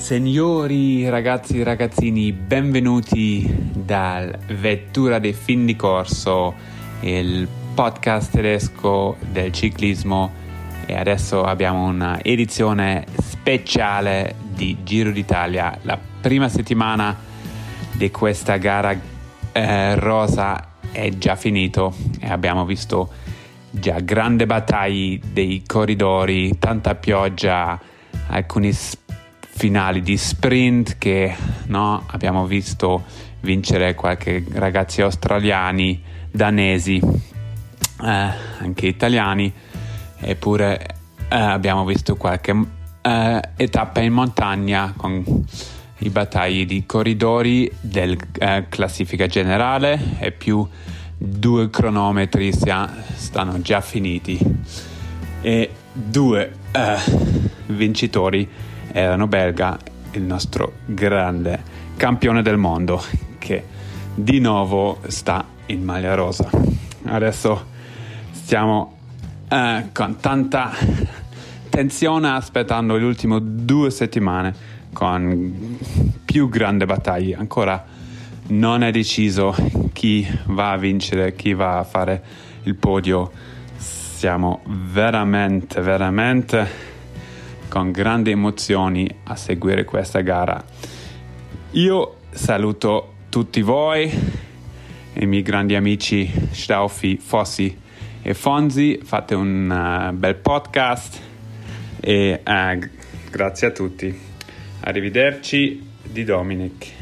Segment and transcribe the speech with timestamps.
[0.00, 6.54] Signori, ragazzi e ragazzini, benvenuti dal Vettura dei Fin di Corso,
[7.00, 10.32] il podcast tedesco del ciclismo.
[10.86, 17.14] E adesso abbiamo una edizione speciale di Giro d'Italia, la prima settimana
[17.92, 18.98] di questa gara
[19.52, 23.10] eh, rosa è già finito e abbiamo visto
[23.70, 27.78] già grandi battaglie dei corridori, tanta pioggia,
[28.28, 28.72] alcuni
[29.60, 33.04] finali di sprint che no, abbiamo visto
[33.40, 39.52] vincere qualche ragazzi australiani, danesi, eh, anche italiani,
[40.18, 40.82] eppure
[41.28, 42.56] eh, abbiamo visto qualche
[43.02, 45.22] eh, tappa in montagna con
[45.98, 50.66] i battagli di corridori del eh, classifica generale e più
[51.18, 54.38] due cronometri stanno già finiti.
[55.42, 56.96] E due eh,
[57.66, 59.78] vincitori erano belga
[60.12, 61.62] il nostro grande
[61.96, 63.02] campione del mondo
[63.38, 63.64] che
[64.14, 66.48] di nuovo sta in maglia rosa
[67.04, 67.66] adesso
[68.30, 68.96] stiamo
[69.48, 70.72] eh, con tanta
[71.68, 74.54] tensione aspettando le ultime due settimane
[74.92, 75.78] con
[76.24, 77.98] più grandi battaglie ancora
[78.50, 79.54] non è deciso
[79.92, 82.22] chi va a vincere, chi va a fare
[82.64, 83.30] il podio.
[83.76, 86.88] Siamo veramente, veramente
[87.70, 90.62] con grandi emozioni a seguire questa gara.
[91.70, 94.10] Io saluto tutti voi,
[95.12, 97.78] i miei grandi amici Staufi, Fossi
[98.20, 99.00] e Fonzi.
[99.04, 101.20] Fate un uh, bel podcast
[102.00, 102.88] e uh,
[103.30, 104.18] grazie a tutti.
[104.80, 106.92] Arrivederci di Dominic.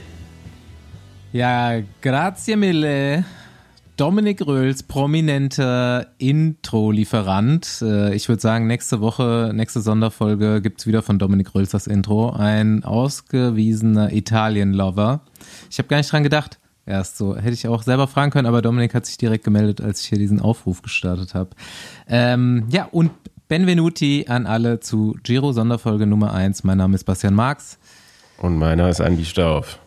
[1.30, 3.37] Ja, grazie mille.
[3.98, 7.82] Dominik Röhls, prominenter Intro-Lieferant.
[7.82, 11.88] Äh, ich würde sagen, nächste Woche, nächste Sonderfolge gibt es wieder von Dominik Röhls das
[11.88, 12.30] Intro.
[12.30, 15.22] Ein ausgewiesener Italien-Lover.
[15.68, 16.60] Ich habe gar nicht dran gedacht.
[16.86, 17.36] Erst so.
[17.36, 20.18] Hätte ich auch selber fragen können, aber Dominik hat sich direkt gemeldet, als ich hier
[20.18, 21.50] diesen Aufruf gestartet habe.
[22.06, 23.10] Ähm, ja, und
[23.48, 26.62] Benvenuti an alle zu Giro Sonderfolge Nummer 1.
[26.62, 27.80] Mein Name ist Bastian Marx.
[28.36, 29.80] Und meiner ist Andi Stauf.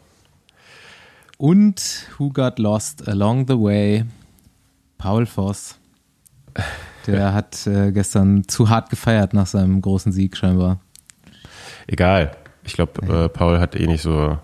[1.42, 4.06] Und Who Got Lost Along the Way?
[5.00, 5.80] Paul Voss.
[7.08, 10.82] Der hat äh, gestern zu hart gefeiert nach seinem großen Sieg scheinbar.
[11.88, 12.38] Egal.
[12.64, 14.38] Ich glaube, äh, Paul hat eh nicht so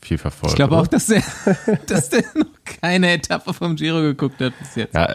[0.00, 0.52] viel verfolgt.
[0.52, 1.24] Ich glaube auch, dass der,
[1.88, 4.94] dass der noch keine Etappe vom Giro geguckt hat bis jetzt.
[4.94, 5.12] Ja,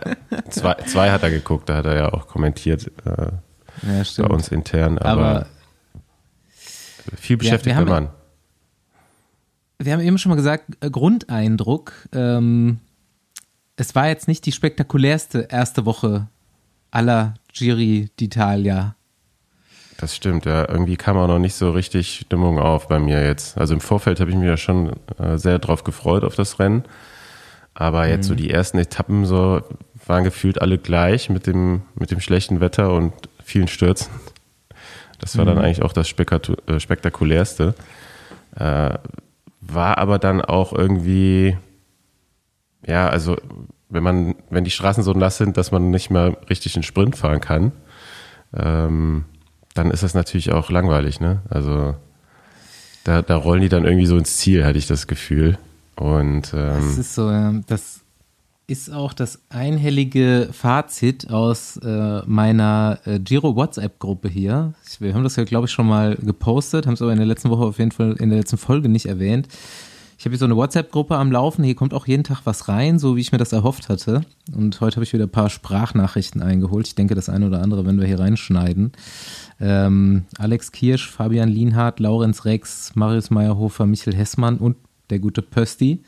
[0.49, 3.31] zwei, zwei hat er geguckt, da hat er ja auch kommentiert äh,
[3.83, 4.97] ja, bei uns intern.
[4.97, 5.47] Aber, aber
[7.15, 8.09] viel beschäftigter ja, Mann
[9.85, 12.79] wir haben eben schon mal gesagt, äh, Grundeindruck, ähm,
[13.75, 16.27] es war jetzt nicht die spektakulärste erste Woche
[16.91, 18.93] aller Giri d'Italia.
[19.97, 20.67] Das stimmt, ja.
[20.67, 23.57] Irgendwie kam auch noch nicht so richtig Stimmung auf bei mir jetzt.
[23.57, 26.83] Also im Vorfeld habe ich mich ja schon äh, sehr drauf gefreut auf das Rennen.
[27.73, 28.29] Aber jetzt mhm.
[28.29, 29.61] so die ersten Etappen so
[30.05, 34.11] waren gefühlt alle gleich mit dem, mit dem schlechten Wetter und vielen Stürzen.
[35.19, 35.49] Das war mhm.
[35.49, 37.75] dann eigentlich auch das äh, spektakulärste.
[38.55, 38.97] Äh,
[39.61, 41.57] war aber dann auch irgendwie,
[42.85, 43.37] ja, also
[43.89, 47.15] wenn man, wenn die Straßen so nass sind, dass man nicht mehr richtig einen Sprint
[47.15, 47.71] fahren kann,
[48.53, 49.25] ähm,
[49.73, 51.41] dann ist das natürlich auch langweilig, ne?
[51.49, 51.95] Also
[53.03, 55.57] da, da rollen die dann irgendwie so ins Ziel, hatte ich das Gefühl.
[55.95, 57.29] Und ähm, das ist so,
[57.67, 58.00] das
[58.71, 64.73] ist auch das einhellige Fazit aus äh, meiner äh, Giro WhatsApp-Gruppe hier.
[64.99, 67.49] Wir haben das ja, glaube ich, schon mal gepostet, haben es aber in der letzten
[67.49, 69.49] Woche auf jeden Fall in der letzten Folge nicht erwähnt.
[70.17, 71.65] Ich habe hier so eine WhatsApp-Gruppe am Laufen.
[71.65, 74.21] Hier kommt auch jeden Tag was rein, so wie ich mir das erhofft hatte.
[74.55, 76.87] Und heute habe ich wieder ein paar Sprachnachrichten eingeholt.
[76.87, 78.93] Ich denke, das eine oder andere, wenn wir hier reinschneiden.
[79.59, 84.77] Ähm, Alex Kirsch, Fabian Lienhardt, Laurenz Rex, Marius Meyerhofer, Michel Hessmann und
[85.09, 86.03] der gute Pösti.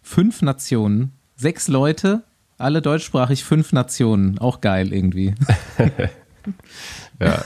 [0.00, 2.22] Fünf Nationen Sechs Leute,
[2.58, 4.38] alle deutschsprachig, fünf Nationen.
[4.38, 5.34] Auch geil irgendwie.
[7.20, 7.44] ja.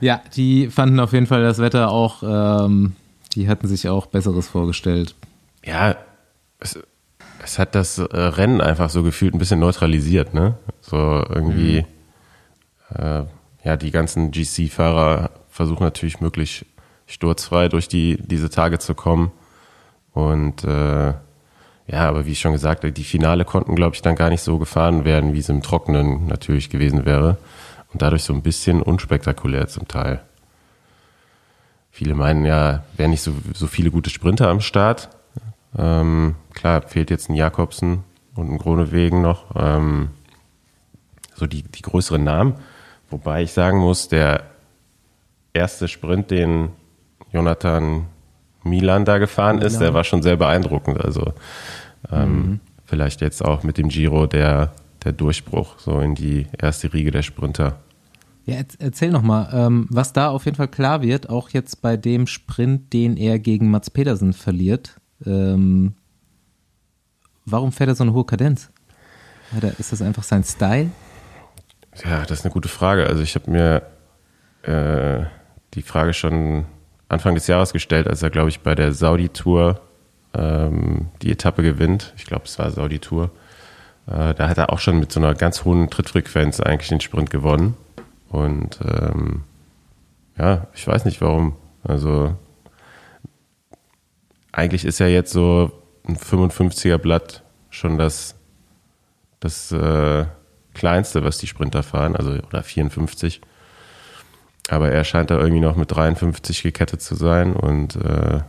[0.00, 2.94] Ja, die fanden auf jeden Fall das Wetter auch, ähm,
[3.34, 5.14] die hatten sich auch Besseres vorgestellt.
[5.64, 5.96] Ja,
[6.60, 6.78] es,
[7.42, 10.58] es hat das äh, Rennen einfach so gefühlt ein bisschen neutralisiert, ne?
[10.80, 11.84] So irgendwie,
[12.90, 12.96] mhm.
[12.96, 13.24] äh,
[13.64, 16.66] ja, die ganzen GC-Fahrer versuchen natürlich möglichst
[17.06, 19.32] sturzfrei durch die, diese Tage zu kommen.
[20.12, 21.14] Und äh,
[21.88, 24.42] ja, aber wie ich schon gesagt habe, die Finale konnten, glaube ich, dann gar nicht
[24.42, 27.38] so gefahren werden, wie es im Trockenen natürlich gewesen wäre.
[27.92, 30.20] Und dadurch so ein bisschen unspektakulär zum Teil.
[31.90, 35.08] Viele meinen ja, wären nicht so, so viele gute Sprinter am Start.
[35.78, 38.02] Ähm, klar, fehlt jetzt ein Jakobsen
[38.34, 39.44] und ein Gronewegen noch.
[39.54, 40.10] Ähm,
[41.34, 42.54] so die, die größeren Namen.
[43.08, 44.42] Wobei ich sagen muss, der
[45.52, 46.70] erste Sprint, den
[47.32, 48.06] Jonathan
[48.68, 51.02] Milan da gefahren ist, der war schon sehr beeindruckend.
[51.02, 51.32] Also
[52.10, 52.60] ähm, mhm.
[52.84, 54.72] vielleicht jetzt auch mit dem Giro der,
[55.04, 57.78] der Durchbruch so in die erste Riege der Sprinter.
[58.44, 62.28] Ja, erzähl nochmal, ähm, was da auf jeden Fall klar wird, auch jetzt bei dem
[62.28, 65.00] Sprint, den er gegen Mats Pedersen verliert.
[65.24, 65.94] Ähm,
[67.44, 68.70] warum fährt er so eine hohe Kadenz?
[69.78, 70.90] Ist das einfach sein Style?
[72.04, 73.06] Ja, das ist eine gute Frage.
[73.06, 73.82] Also ich habe mir
[74.62, 75.26] äh,
[75.74, 76.66] die Frage schon
[77.08, 79.80] Anfang des Jahres gestellt, als er, glaube ich, bei der Saudi-Tour
[80.34, 82.12] ähm, die Etappe gewinnt.
[82.16, 83.30] Ich glaube, es war Saudi-Tour.
[84.06, 87.30] Äh, da hat er auch schon mit so einer ganz hohen Trittfrequenz eigentlich den Sprint
[87.30, 87.76] gewonnen.
[88.28, 89.44] Und ähm,
[90.38, 91.56] ja, ich weiß nicht warum.
[91.84, 92.34] Also
[94.52, 95.70] eigentlich ist ja jetzt so
[96.08, 98.34] ein 55er Blatt schon das,
[99.40, 100.24] das äh,
[100.74, 103.40] kleinste, was die Sprinter fahren, also oder 54.
[104.68, 108.40] Aber er scheint da irgendwie noch mit 53 gekettet zu sein und äh,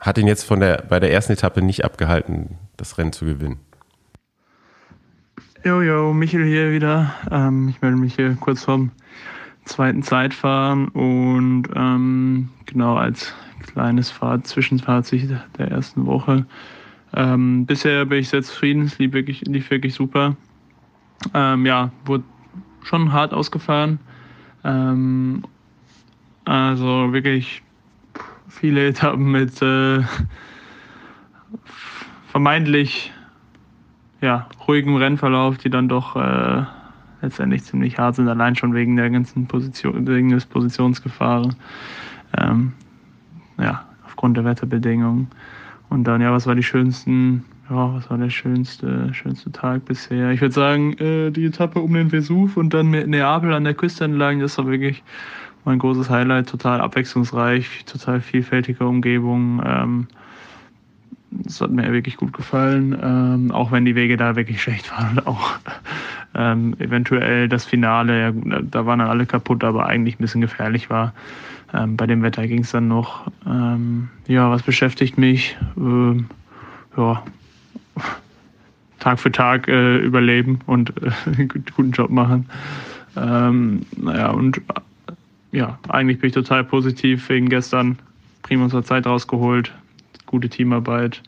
[0.00, 3.58] hat ihn jetzt von der, bei der ersten Etappe nicht abgehalten, das Rennen zu gewinnen.
[5.64, 7.12] Jojo, Michel hier wieder.
[7.30, 8.92] Ähm, ich melde mich hier kurz vorm
[9.64, 13.34] zweiten Zeitfahren und ähm, genau als
[13.66, 16.46] kleines Fahrt, Zwischenfazit der ersten Woche.
[17.14, 20.36] Ähm, bisher bin ich sehr zufrieden, es lief wirklich, lief wirklich super.
[21.34, 22.24] Ähm, ja, wurde
[22.84, 23.98] schon hart ausgefahren.
[24.66, 25.44] Ähm,
[26.44, 27.62] also wirklich
[28.48, 30.00] viele Etappen mit äh,
[32.28, 33.12] vermeintlich
[34.20, 36.64] ja, ruhigem Rennverlauf, die dann doch äh,
[37.22, 41.54] letztendlich ziemlich hart sind, allein schon wegen der ganzen Position, wegen des Positionsgefahren.
[42.36, 42.72] Ähm,
[43.58, 45.28] ja, aufgrund der Wetterbedingungen.
[45.88, 50.30] Und dann, ja, was war die schönsten, ja, was war der schönste, schönste Tag bisher?
[50.30, 53.74] Ich würde sagen, äh, die Etappe um den Vesuv und dann mit Neapel an der
[53.74, 55.02] Küste entlang, das war wirklich
[55.64, 59.60] mein großes Highlight, total abwechslungsreich, total vielfältige Umgebung.
[59.66, 60.06] Ähm,
[61.30, 65.18] das hat mir wirklich gut gefallen, ähm, auch wenn die Wege da wirklich schlecht waren
[65.18, 65.58] und auch
[66.34, 70.88] ähm, eventuell das Finale, ja, da waren dann alle kaputt, aber eigentlich ein bisschen gefährlich
[70.88, 71.12] war.
[71.74, 73.26] Ähm, bei dem Wetter ging es dann noch.
[73.44, 75.56] Ähm, ja, was beschäftigt mich?
[75.76, 76.26] Ähm,
[76.96, 77.24] ja,
[79.06, 82.50] Tag für Tag äh, überleben und äh, guten Job machen.
[83.16, 84.60] Ähm, naja, und
[85.52, 88.00] ja, eigentlich bin ich total positiv wegen gestern.
[88.42, 89.72] Prima unsere Zeit rausgeholt,
[90.26, 91.22] gute Teamarbeit.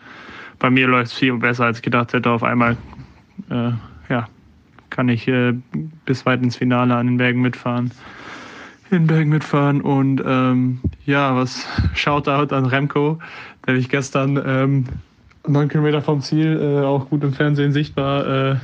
[0.59, 2.29] Bei mir läuft es viel besser, als ich gedacht hätte.
[2.33, 2.77] Auf einmal
[3.49, 3.71] äh,
[4.09, 4.29] ja,
[4.91, 5.55] kann ich äh,
[6.05, 7.93] bis weit ins Finale an den Bergen mitfahren.
[8.91, 11.65] In Bergen mitfahren und ähm, ja, was
[11.95, 13.21] Shoutout an Remco,
[13.69, 14.85] der ich gestern ähm,
[15.49, 18.57] neun Kilometer vom Ziel, äh, auch gut im Fernsehen sichtbar, äh,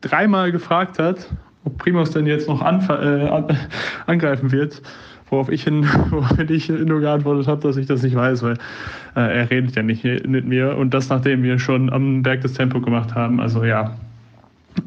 [0.00, 1.30] dreimal gefragt hat,
[1.64, 3.56] ob Primus denn jetzt noch an, äh,
[4.06, 4.82] angreifen wird.
[5.30, 8.54] Worauf ich, hin, worauf ich nur geantwortet habe, dass ich das nicht weiß, weil
[9.16, 10.76] äh, er redet ja nicht mit mir.
[10.76, 13.40] Und das, nachdem wir schon am Berg das Tempo gemacht haben.
[13.40, 13.96] Also ja.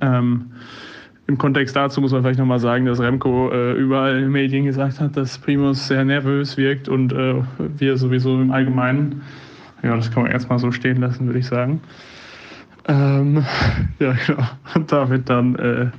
[0.02, 0.52] Ähm,
[1.28, 4.66] Im Kontext dazu muss man vielleicht nochmal sagen, dass Remco äh, überall in den Medien
[4.66, 7.36] gesagt hat, dass Primus sehr nervös wirkt und äh,
[7.78, 9.24] wir sowieso im Allgemeinen.
[9.88, 11.80] Ja, das kann man erstmal so stehen lassen, würde ich sagen.
[12.90, 13.46] Ähm,
[14.00, 14.44] ja, genau.
[14.76, 15.92] Und damit dann äh,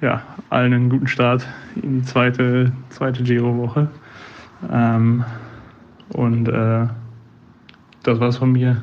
[0.00, 1.44] ja, allen einen guten Start
[1.82, 3.88] in die zweite, zweite Giro-Woche.
[4.72, 5.24] Ähm,
[6.10, 6.86] und äh,
[8.04, 8.80] das war's von mir.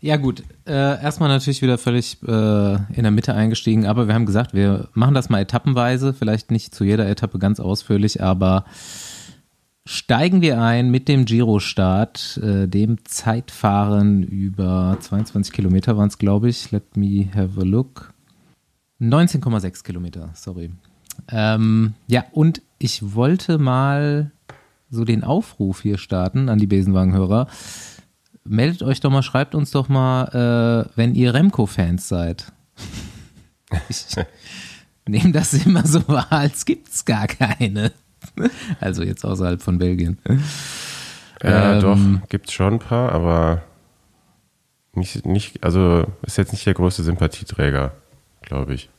[0.00, 4.26] Ja gut, äh, erstmal natürlich wieder völlig äh, in der Mitte eingestiegen, aber wir haben
[4.26, 8.64] gesagt, wir machen das mal etappenweise, vielleicht nicht zu jeder Etappe ganz ausführlich, aber
[9.86, 16.48] steigen wir ein mit dem Giro-Start, äh, dem Zeitfahren über 22 Kilometer waren es, glaube
[16.48, 16.70] ich.
[16.70, 18.12] Let me have a look.
[19.00, 20.70] 19,6 Kilometer, sorry.
[21.28, 24.30] Ähm, ja, und ich wollte mal
[24.90, 27.48] so den Aufruf hier starten an die Besenwagenhörer.
[28.44, 32.52] Meldet euch doch mal, schreibt uns doch mal, äh, wenn ihr Remco-Fans seid.
[33.88, 34.06] ich
[35.08, 37.92] nehme das immer so wahr, als gibt es gar keine.
[38.80, 40.18] Also jetzt außerhalb von Belgien.
[41.42, 43.62] Ja, ähm, doch, gibt es schon ein paar, aber
[44.94, 47.92] nicht, nicht, also ist jetzt nicht der größte Sympathieträger
[48.42, 48.90] glaube ich.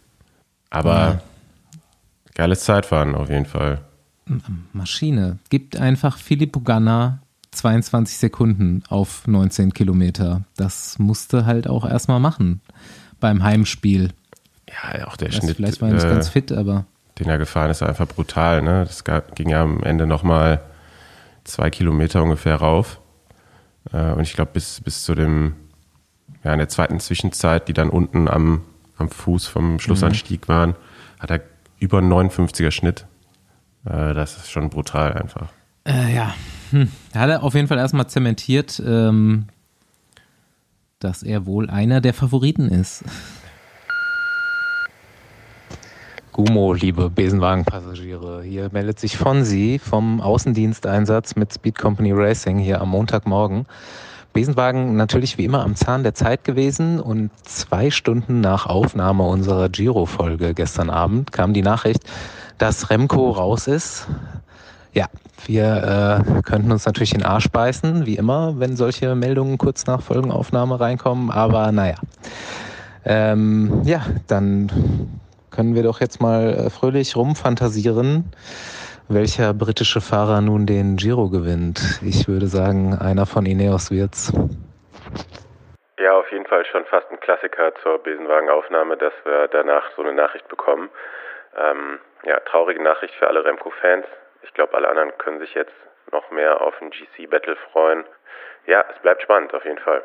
[0.69, 1.21] Aber ja.
[2.33, 3.81] geiles Zeitfahren auf jeden Fall.
[4.71, 5.37] Maschine.
[5.49, 7.19] Gibt einfach Filippo Ganna
[7.51, 10.41] 22 Sekunden auf 19 Kilometer.
[10.55, 12.61] Das musste halt auch erstmal machen
[13.19, 14.11] beim Heimspiel.
[14.67, 15.57] Ja, auch der Schnitt.
[15.57, 16.85] Vielleicht war er nicht äh, ganz fit, aber.
[17.19, 18.61] Den er gefahren ist, einfach brutal.
[18.61, 18.85] Ne?
[18.85, 19.03] Das
[19.35, 20.61] ging ja am Ende nochmal
[21.43, 22.99] zwei Kilometer ungefähr rauf.
[23.91, 25.55] Äh, und ich glaube, bis, bis zu dem,
[26.43, 28.61] ja, in der zweiten Zwischenzeit, die dann unten am
[28.97, 30.53] am Fuß vom Schlussanstieg mhm.
[30.53, 30.75] waren,
[31.19, 31.41] hat er
[31.79, 33.05] über 59er Schnitt.
[33.85, 35.49] Äh, das ist schon brutal einfach.
[35.85, 36.33] Äh, ja,
[36.71, 36.89] hm.
[37.13, 39.47] hat er auf jeden Fall erstmal zementiert, ähm,
[40.99, 43.03] dass er wohl einer der Favoriten ist.
[46.33, 52.89] Gumo, liebe Besenwagenpassagiere, hier meldet sich Fonsi vom Außendiensteinsatz mit Speed Company Racing hier am
[52.89, 53.67] Montagmorgen.
[54.33, 59.69] Besenwagen natürlich wie immer am Zahn der Zeit gewesen und zwei Stunden nach Aufnahme unserer
[59.69, 62.01] Giro-Folge gestern Abend kam die Nachricht,
[62.57, 64.07] dass Remco raus ist.
[64.91, 65.05] Ja,
[65.45, 70.01] wir äh, könnten uns natürlich den Arsch beißen, wie immer, wenn solche Meldungen kurz nach
[70.01, 71.97] Folgenaufnahme reinkommen, aber naja.
[73.05, 74.71] Ähm, ja, dann
[75.55, 78.31] können wir doch jetzt mal äh, fröhlich rumfantasieren,
[79.07, 81.79] welcher britische Fahrer nun den Giro gewinnt.
[82.01, 84.33] Ich würde sagen, einer von Ineos wird's.
[85.99, 90.13] Ja, auf jeden Fall schon fast ein Klassiker zur Besenwagenaufnahme, dass wir danach so eine
[90.13, 90.89] Nachricht bekommen.
[91.55, 94.05] Ähm, ja, traurige Nachricht für alle Remco-Fans.
[94.41, 95.73] Ich glaube, alle anderen können sich jetzt
[96.11, 98.03] noch mehr auf ein GC-Battle freuen.
[98.65, 100.03] Ja, es bleibt spannend auf jeden Fall.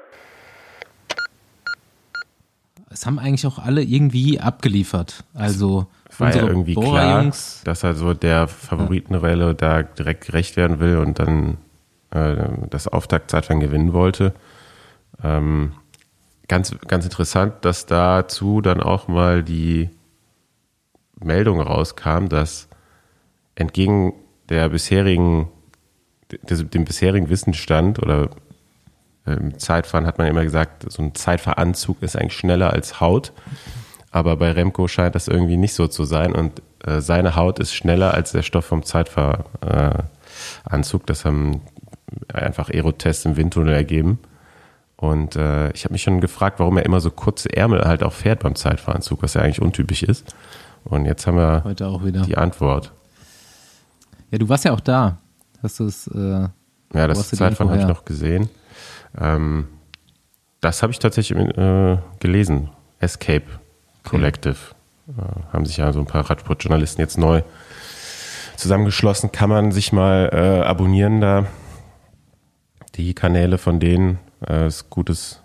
[2.90, 5.24] Es haben eigentlich auch alle irgendwie abgeliefert.
[5.34, 7.24] Also war ja irgendwie klar,
[7.64, 9.54] dass er so der Favoritenrelle ja.
[9.54, 11.58] da direkt gerecht werden will und dann
[12.10, 12.36] äh,
[12.70, 14.34] das Auftaktzeitfahren gewinnen wollte.
[15.22, 15.72] Ähm,
[16.48, 19.90] ganz, ganz interessant, dass dazu dann auch mal die
[21.20, 22.68] Meldung rauskam, dass
[23.54, 24.14] entgegen
[24.48, 25.48] der bisherigen,
[26.30, 28.30] dem bisherigen Wissensstand oder
[29.34, 33.32] im Zeitfahren hat man immer gesagt, so ein Zeitfahranzug ist eigentlich schneller als Haut.
[34.10, 37.74] Aber bei Remco scheint das irgendwie nicht so zu sein und äh, seine Haut ist
[37.74, 41.02] schneller als der Stoff vom Zeitfahranzug.
[41.02, 41.60] Äh, das haben
[42.32, 44.18] einfach Aerotests im Windtunnel ergeben.
[44.96, 48.12] Und äh, ich habe mich schon gefragt, warum er immer so kurze Ärmel halt auch
[48.12, 50.34] fährt beim Zeitfahranzug, was ja eigentlich untypisch ist.
[50.84, 52.22] Und jetzt haben wir Heute auch wieder.
[52.22, 52.92] die Antwort.
[54.30, 55.18] Ja, du warst ja auch da.
[55.62, 56.06] Hast du es?
[56.08, 56.48] Äh,
[56.94, 58.48] ja, das Zeitfahren habe ich noch gesehen.
[59.16, 59.68] Ähm,
[60.60, 62.70] das habe ich tatsächlich äh, gelesen.
[63.00, 63.46] Escape
[64.04, 64.56] Collective.
[65.06, 65.20] Okay.
[65.20, 67.42] Äh, haben sich ja so ein paar Radsport-Journalisten jetzt neu
[68.56, 69.32] zusammengeschlossen.
[69.32, 71.46] Kann man sich mal äh, abonnieren da.
[72.96, 75.40] Die Kanäle von denen äh, ist gutes,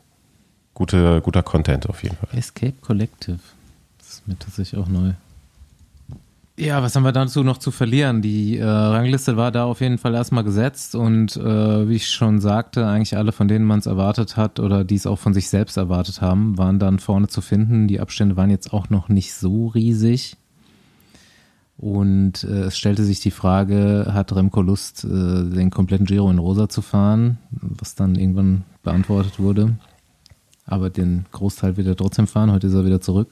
[0.74, 2.30] gute, guter Content auf jeden Fall.
[2.38, 3.40] Escape Collective.
[4.00, 5.12] Das ist mir tatsächlich auch neu.
[6.56, 8.22] Ja, was haben wir dazu noch zu verlieren?
[8.22, 12.40] Die äh, Rangliste war da auf jeden Fall erstmal gesetzt und äh, wie ich schon
[12.40, 15.50] sagte, eigentlich alle, von denen man es erwartet hat oder die es auch von sich
[15.50, 17.88] selbst erwartet haben, waren dann vorne zu finden.
[17.88, 20.38] Die Abstände waren jetzt auch noch nicht so riesig.
[21.78, 26.38] Und äh, es stellte sich die Frage, hat Remco Lust, äh, den kompletten Giro in
[26.38, 29.76] Rosa zu fahren, was dann irgendwann beantwortet wurde.
[30.68, 33.30] Aber den Großteil wird er trotzdem fahren, heute ist er wieder zurück.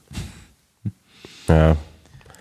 [1.46, 1.76] Ja,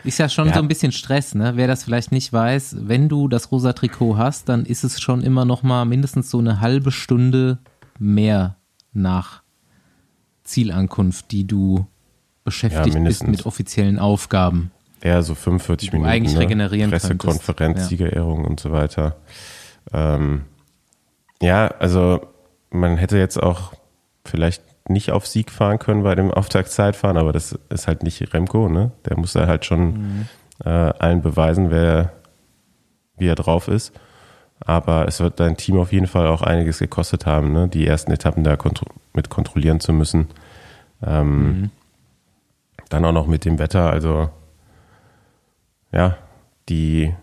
[0.04, 0.54] ist ja schon ja.
[0.54, 1.54] so ein bisschen Stress, ne?
[1.56, 5.22] Wer das vielleicht nicht weiß, wenn du das rosa Trikot hast, dann ist es schon
[5.22, 7.60] immer noch mal mindestens so eine halbe Stunde
[8.00, 8.58] mehr
[8.94, 9.44] nach
[10.44, 11.86] Zielankunft, die du
[12.44, 14.72] beschäftigt ja, bist mit offiziellen Aufgaben.
[15.02, 16.10] Eher so 45 Minuten.
[16.10, 16.42] Eigentlich ne?
[16.42, 17.86] regenerieren Pressekonferenz, ja.
[17.86, 19.18] Siegerehrung und so weiter.
[19.94, 20.44] Ähm,
[21.42, 22.28] ja, also
[22.70, 23.74] man hätte jetzt auch
[24.24, 28.68] vielleicht nicht auf Sieg fahren können bei dem Auftaktzeitfahren, aber das ist halt nicht Remco,
[28.68, 28.92] ne?
[29.06, 30.28] Der muss da halt schon mhm.
[30.66, 32.14] äh, allen beweisen, wer,
[33.18, 33.94] wie er drauf ist.
[34.64, 37.68] Aber es wird dein Team auf jeden Fall auch einiges gekostet haben, ne?
[37.68, 40.28] die ersten Etappen da kontro mit kontrollieren zu müssen.
[41.04, 41.70] Ähm, mhm.
[42.90, 43.90] Dann auch noch mit dem Wetter.
[43.90, 44.30] Also
[45.92, 46.18] ja,
[46.70, 47.14] die,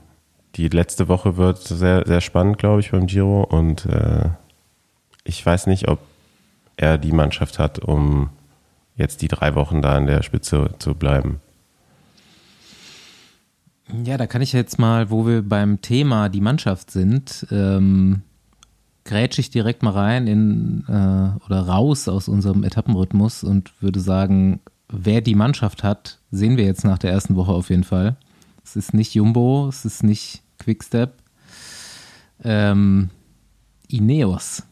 [0.56, 3.42] die letzte Woche wird sehr, sehr spannend, glaube ich, beim Giro.
[3.42, 4.30] Und äh,
[5.24, 6.00] ich weiß nicht, ob
[6.78, 8.30] er die Mannschaft hat, um
[8.96, 11.40] jetzt die drei Wochen da an der Spitze zu bleiben.
[14.04, 18.22] Ja, da kann ich jetzt mal, wo wir beim Thema die Mannschaft sind, ähm,
[19.04, 24.60] grätsche ich direkt mal rein in äh, oder raus aus unserem Etappenrhythmus und würde sagen,
[24.88, 28.16] wer die Mannschaft hat, sehen wir jetzt nach der ersten Woche auf jeden Fall.
[28.62, 31.14] Es ist nicht Jumbo, es ist nicht Quickstep.
[32.44, 33.08] Ähm,
[33.88, 34.64] Ineos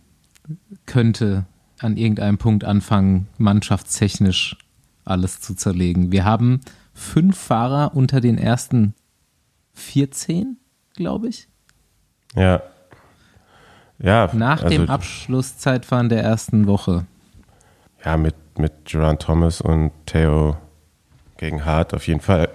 [0.85, 1.47] könnte
[1.79, 4.57] an irgendeinem Punkt anfangen, mannschaftstechnisch
[5.05, 6.13] alles zu zerlegen.
[6.13, 6.61] Wir haben
[6.95, 8.95] fünf Fahrer unter den ersten
[9.75, 10.57] 14,
[10.95, 11.49] glaube ich.
[12.35, 12.63] Ja.
[13.99, 14.31] Ja.
[14.33, 17.07] Nach also, dem Abschlusszeitfahren der ersten Woche.
[18.05, 20.57] Ja, mit, mit Duran Thomas und Theo
[21.37, 22.49] gegen Hart auf jeden Fall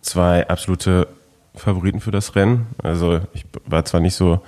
[0.00, 1.08] zwei absolute
[1.54, 2.66] Favoriten für das Rennen.
[2.82, 4.40] Also ich war zwar nicht so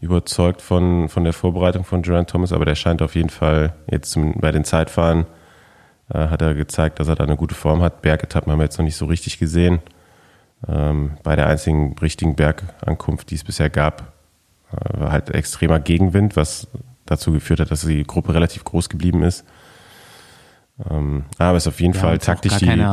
[0.00, 4.16] überzeugt von, von der Vorbereitung von Durant Thomas, aber der scheint auf jeden Fall jetzt
[4.36, 5.26] bei den Zeitfahren
[6.12, 8.02] äh, hat er gezeigt, dass er da eine gute Form hat.
[8.02, 9.80] Bergetappen haben wir jetzt noch nicht so richtig gesehen.
[10.68, 14.12] ähm, bei der einzigen richtigen Bergankunft, die es bisher gab,
[14.72, 16.68] äh, war halt extremer Gegenwind, was
[17.06, 19.44] dazu geführt hat, dass die Gruppe relativ groß geblieben ist.
[20.90, 22.86] Ähm, aber es ist auf jeden Ja, Fall taktisch die,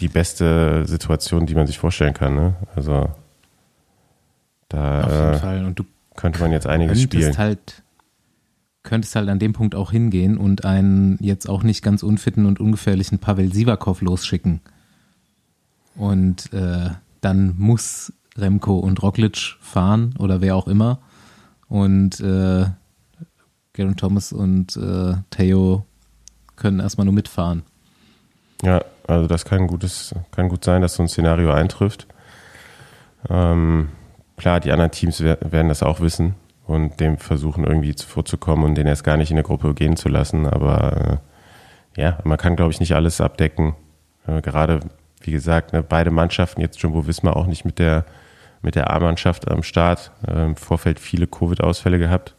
[0.00, 2.34] die beste Situation, die man sich vorstellen kann.
[2.34, 2.54] Ne?
[2.76, 3.10] Also
[5.00, 5.64] Auf jeden da äh, Fall.
[5.64, 5.84] Und du
[6.16, 7.38] könnte man jetzt einiges könntest spielen.
[7.38, 7.82] halt
[8.84, 12.60] könntest halt an dem Punkt auch hingehen und einen jetzt auch nicht ganz unfitten und
[12.60, 14.60] ungefährlichen Pavel Sivakov losschicken.
[15.96, 16.90] Und äh,
[17.20, 20.98] dann muss Remco und Roglic fahren oder wer auch immer.
[21.68, 22.66] Und äh,
[23.72, 25.84] Garen Thomas und äh, Theo
[26.56, 27.62] können erstmal nur mitfahren.
[28.62, 32.06] Ja, also das kann gutes, kann gut sein, dass so ein Szenario eintrifft.
[33.28, 33.88] Ähm,
[34.36, 36.34] klar, die anderen Teams wer- werden das auch wissen
[36.66, 40.08] und dem versuchen irgendwie zuvorzukommen und den erst gar nicht in der Gruppe gehen zu
[40.08, 40.46] lassen.
[40.46, 41.20] Aber
[41.96, 43.74] äh, ja, man kann, glaube ich, nicht alles abdecken.
[44.26, 44.80] Äh, gerade,
[45.20, 48.04] wie gesagt, ne, beide Mannschaften, jetzt Jumbo Wismar auch nicht mit der,
[48.62, 52.34] mit der A-Mannschaft am Start, äh, im Vorfeld viele Covid-Ausfälle gehabt.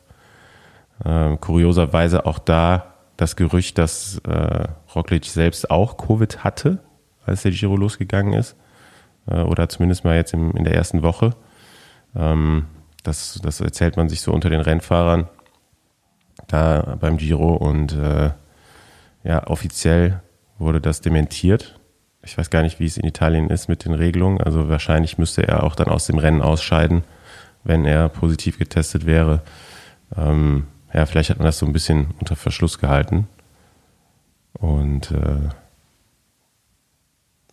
[1.05, 6.79] Ähm, kurioserweise auch da das Gerücht, dass äh, Roglic selbst auch Covid hatte,
[7.25, 8.55] als der Giro losgegangen ist.
[9.29, 11.31] Äh, oder zumindest mal jetzt im, in der ersten Woche.
[12.15, 12.65] Ähm,
[13.03, 15.27] das, das erzählt man sich so unter den Rennfahrern
[16.47, 18.31] da beim Giro und äh,
[19.23, 20.21] ja, offiziell
[20.57, 21.79] wurde das dementiert.
[22.23, 24.41] Ich weiß gar nicht, wie es in Italien ist mit den Regelungen.
[24.41, 27.03] Also wahrscheinlich müsste er auch dann aus dem Rennen ausscheiden,
[27.63, 29.41] wenn er positiv getestet wäre.
[30.15, 33.27] Ähm, ja, vielleicht hat man das so ein bisschen unter Verschluss gehalten.
[34.53, 35.49] Und äh,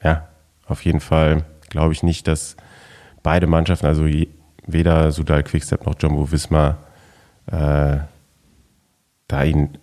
[0.03, 0.29] ja,
[0.67, 2.57] auf jeden Fall glaube ich nicht, dass
[3.23, 4.07] beide Mannschaften, also
[4.67, 6.79] weder Sudal Quickstep noch Jumbo Visma,
[7.47, 7.99] äh,
[9.29, 9.79] da ihn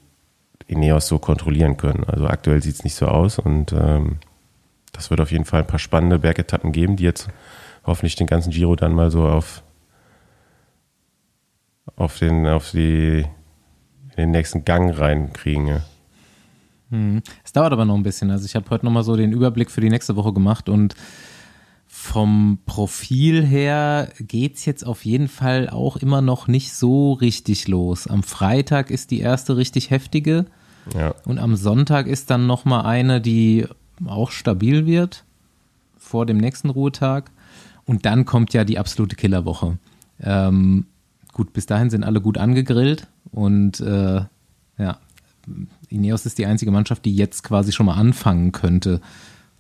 [0.68, 2.04] Ineos so kontrollieren können.
[2.06, 4.18] Also aktuell sieht es nicht so aus und ähm,
[4.92, 7.30] das wird auf jeden Fall ein paar spannende Bergetappen geben, die jetzt
[7.86, 9.64] hoffentlich den ganzen Giro dann mal so auf,
[11.96, 13.26] auf den, auf die,
[14.18, 15.68] den nächsten Gang reinkriegen.
[15.68, 15.82] Ja.
[16.92, 17.22] Hm.
[17.44, 18.32] Es dauert aber noch ein bisschen.
[18.32, 20.96] Also ich habe heute nochmal so den Überblick für die nächste Woche gemacht und
[21.92, 28.06] vom Profil her geht's jetzt auf jeden Fall auch immer noch nicht so richtig los.
[28.08, 30.46] Am Freitag ist die erste richtig heftige
[30.94, 31.16] Ja.
[31.26, 33.66] und am Sonntag ist dann nochmal eine, die
[34.06, 35.26] auch stabil wird
[35.98, 37.32] vor dem nächsten Ruhetag.
[37.86, 39.80] Und dann kommt ja die absolute Killerwoche.
[40.22, 40.86] Ähm,
[41.34, 44.22] gut, bis dahin sind alle gut angegrillt und äh,
[44.78, 45.00] ja,
[45.90, 49.02] Ineos ist die einzige Mannschaft, die jetzt quasi schon mal anfangen könnte,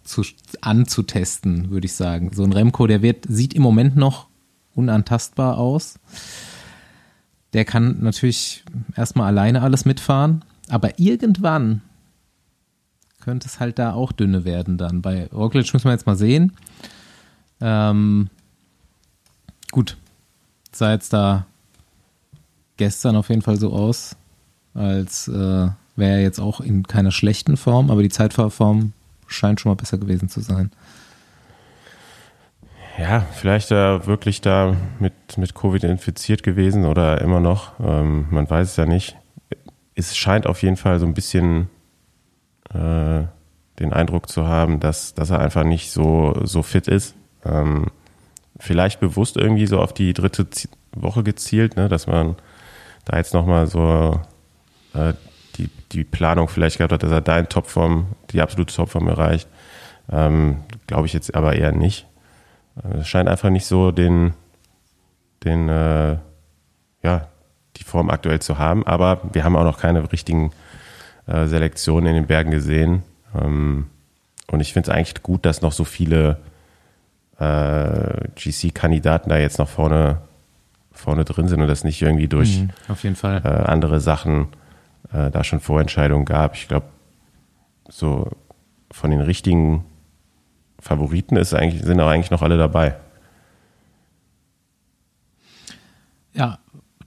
[0.09, 0.23] zu,
[0.61, 2.31] anzutesten, würde ich sagen.
[2.33, 4.27] So ein Remco, der wird, sieht im Moment noch
[4.73, 5.99] unantastbar aus.
[7.53, 8.63] Der kann natürlich
[8.95, 11.81] erstmal alleine alles mitfahren, aber irgendwann
[13.21, 15.01] könnte es halt da auch dünne werden dann.
[15.01, 16.53] Bei Roglic müssen wir jetzt mal sehen.
[17.61, 18.29] Ähm,
[19.71, 19.97] gut,
[20.71, 21.45] sah jetzt da
[22.77, 24.15] gestern auf jeden Fall so aus,
[24.73, 28.93] als äh, wäre er jetzt auch in keiner schlechten Form, aber die Zeitfahrform
[29.29, 30.71] scheint schon mal besser gewesen zu sein.
[32.97, 37.79] Ja, vielleicht da wirklich da mit, mit Covid infiziert gewesen oder immer noch.
[37.79, 39.15] Ähm, man weiß es ja nicht.
[39.95, 41.69] Es scheint auf jeden Fall so ein bisschen
[42.73, 43.23] äh,
[43.79, 47.15] den Eindruck zu haben, dass, dass er einfach nicht so, so fit ist.
[47.45, 47.87] Ähm,
[48.59, 50.47] vielleicht bewusst irgendwie so auf die dritte
[50.91, 52.35] Woche gezielt, ne, dass man
[53.05, 54.19] da jetzt nochmal so
[54.93, 55.13] äh,
[55.59, 59.47] die, die Planung vielleicht gehabt hat, dass er da in Topform, die absolute Topform erreicht.
[60.11, 62.07] Ähm, Glaube ich jetzt aber eher nicht.
[62.83, 64.33] Äh, Es scheint einfach nicht so den,
[65.43, 66.17] den, äh,
[67.03, 67.27] ja,
[67.77, 68.85] die Form aktuell zu haben.
[68.87, 70.51] Aber wir haben auch noch keine richtigen
[71.27, 73.03] äh, Selektionen in den Bergen gesehen.
[73.39, 73.87] Ähm,
[74.51, 76.37] und ich finde es eigentlich gut, dass noch so viele
[77.39, 80.17] äh, GC-Kandidaten da jetzt noch vorne,
[80.91, 82.69] vorne drin sind und das nicht irgendwie durch Mhm,
[83.45, 84.47] äh, andere Sachen
[85.11, 86.55] äh, da schon Vorentscheidungen gab.
[86.55, 86.87] Ich glaube,
[87.89, 88.29] so
[88.91, 89.85] von den richtigen
[90.79, 92.95] Favoriten ist eigentlich, sind auch eigentlich noch alle dabei.
[96.33, 96.59] Ja,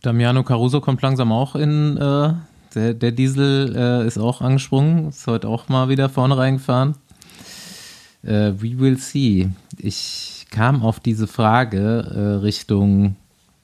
[0.03, 2.35] Damiano Caruso kommt langsam auch in, äh,
[2.75, 6.97] der, der Diesel äh, ist auch angesprungen, ist heute auch mal wieder vorne reingefahren.
[8.23, 9.49] Äh, we will see.
[9.79, 11.79] Ich kam auf diese Frage
[12.15, 13.17] äh, Richtung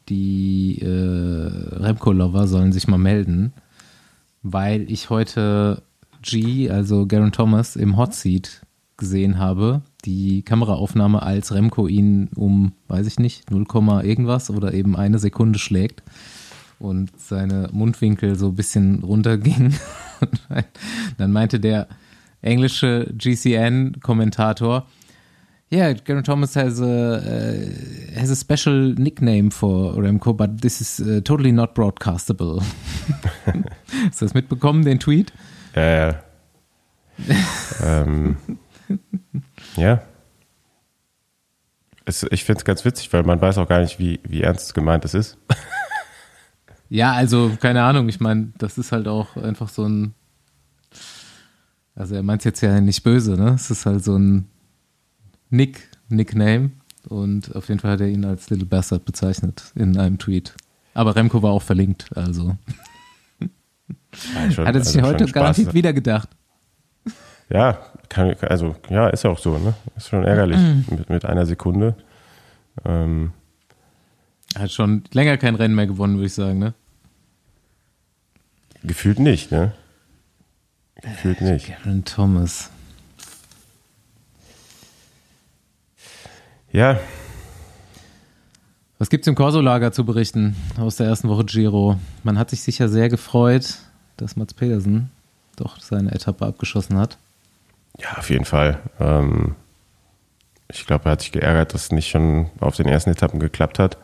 [0.09, 3.53] die äh, Remco-Lover sollen sich mal melden,
[4.53, 5.83] weil ich heute
[6.23, 8.63] G, also Garen Thomas, im Hot Seat
[8.97, 9.83] gesehen habe.
[10.05, 13.67] Die Kameraaufnahme, als Remco ihn um, weiß ich nicht, 0,
[14.03, 16.03] irgendwas oder eben eine Sekunde schlägt
[16.79, 19.75] und seine Mundwinkel so ein bisschen runtergingen.
[21.19, 21.89] Dann meinte der
[22.43, 24.87] englische GCN-Kommentator,
[25.71, 31.01] Yeah, Geraint Thomas has a uh, has a special nickname for Remco, but this is
[31.01, 32.63] uh, totally not broadcastable.
[33.45, 35.33] Hast du das mitbekommen, den Tweet?
[35.75, 36.15] Ja, ja.
[37.85, 38.37] ähm,
[39.77, 40.01] ja.
[42.07, 44.75] Es, ich finde es ganz witzig, weil man weiß auch gar nicht, wie, wie ernst
[44.75, 45.37] gemeint es ist.
[46.89, 48.09] Ja, also keine Ahnung.
[48.09, 50.15] Ich meine, das ist halt auch einfach so ein.
[51.95, 53.55] Also er meint es jetzt ja nicht böse, ne?
[53.55, 54.49] Es ist halt so ein
[55.51, 56.71] Nick, Nickname.
[57.09, 60.55] Und auf jeden Fall hat er ihn als Little Bastard bezeichnet in einem Tweet.
[60.95, 62.57] Aber Remco war auch verlinkt, also.
[63.41, 65.75] Ja, schon, hat er sich also heute garantiert Spaß.
[65.75, 66.29] wieder gedacht.
[67.51, 69.75] Ja, kann, also ja, ist ja auch so, ne?
[69.97, 70.59] Ist schon ärgerlich
[70.91, 71.95] mit, mit einer Sekunde.
[72.85, 73.33] Ähm,
[74.55, 76.75] Er hat schon länger kein Rennen mehr gewonnen, würde ich sagen, ne?
[78.85, 79.73] gefühlt nicht, ne?
[81.03, 81.67] Gefühlt nicht.
[81.67, 82.71] Geraint Thomas.
[86.71, 86.99] Ja,
[88.99, 91.99] Was gibt's im Corso-Lager zu berichten aus der ersten Woche Giro?
[92.25, 93.77] Man hat sich sicher sehr gefreut,
[94.17, 95.11] dass Mats Pedersen
[95.57, 97.17] doch seine Etappe abgeschossen hat.
[97.99, 98.81] ja, auf jeden Fall.
[99.01, 99.55] Ähm,
[100.69, 103.79] ich glaube, er hat sich geärgert, dass es nicht schon auf den ersten Etappen geklappt
[103.79, 103.97] hat.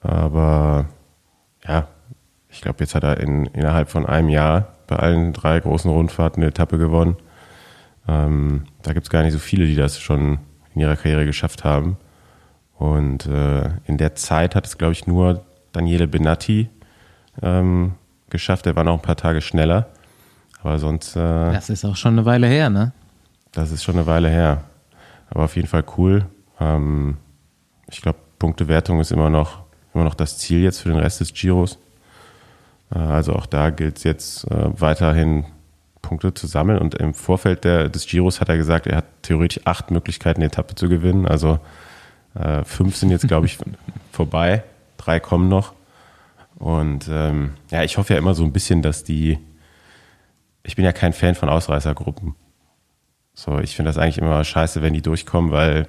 [0.00, 0.86] Aber
[1.66, 1.88] ja,
[2.48, 6.42] ich glaube, jetzt hat er in, innerhalb von einem Jahr bei allen drei großen Rundfahrten
[6.42, 7.16] eine Etappe gewonnen.
[8.08, 10.38] Ähm, da gibt es gar nicht so viele, die das schon
[10.74, 11.96] in ihrer Karriere geschafft haben.
[12.78, 16.68] Und äh, in der Zeit hat es, glaube ich, nur Daniele Benatti
[17.42, 17.92] ähm,
[18.30, 18.66] geschafft.
[18.66, 19.88] Der war noch ein paar Tage schneller.
[20.62, 22.92] Aber sonst, äh, Das ist auch schon eine Weile her, ne?
[23.52, 24.64] das ist schon eine Weile her.
[25.30, 26.26] Aber auf jeden Fall cool.
[26.60, 27.16] Ähm,
[27.90, 29.62] ich glaube, Punktewertung ist immer noch,
[29.94, 31.78] immer noch das Ziel jetzt für den Rest des Giros.
[32.94, 35.44] Äh, also auch da gilt es jetzt äh, weiterhin
[36.02, 36.78] Punkte zu sammeln.
[36.78, 40.46] Und im Vorfeld der, des Giros hat er gesagt, er hat theoretisch acht Möglichkeiten, die
[40.46, 41.26] Etappe zu gewinnen.
[41.26, 41.60] Also
[42.34, 43.58] äh, fünf sind jetzt, glaube ich,
[44.12, 44.62] vorbei.
[44.96, 45.74] Drei kommen noch.
[46.56, 49.38] Und ähm, ja, ich hoffe ja immer so ein bisschen, dass die.
[50.62, 52.34] Ich bin ja kein Fan von Ausreißergruppen.
[53.32, 55.88] So, ich finde das eigentlich immer scheiße, wenn die durchkommen, weil,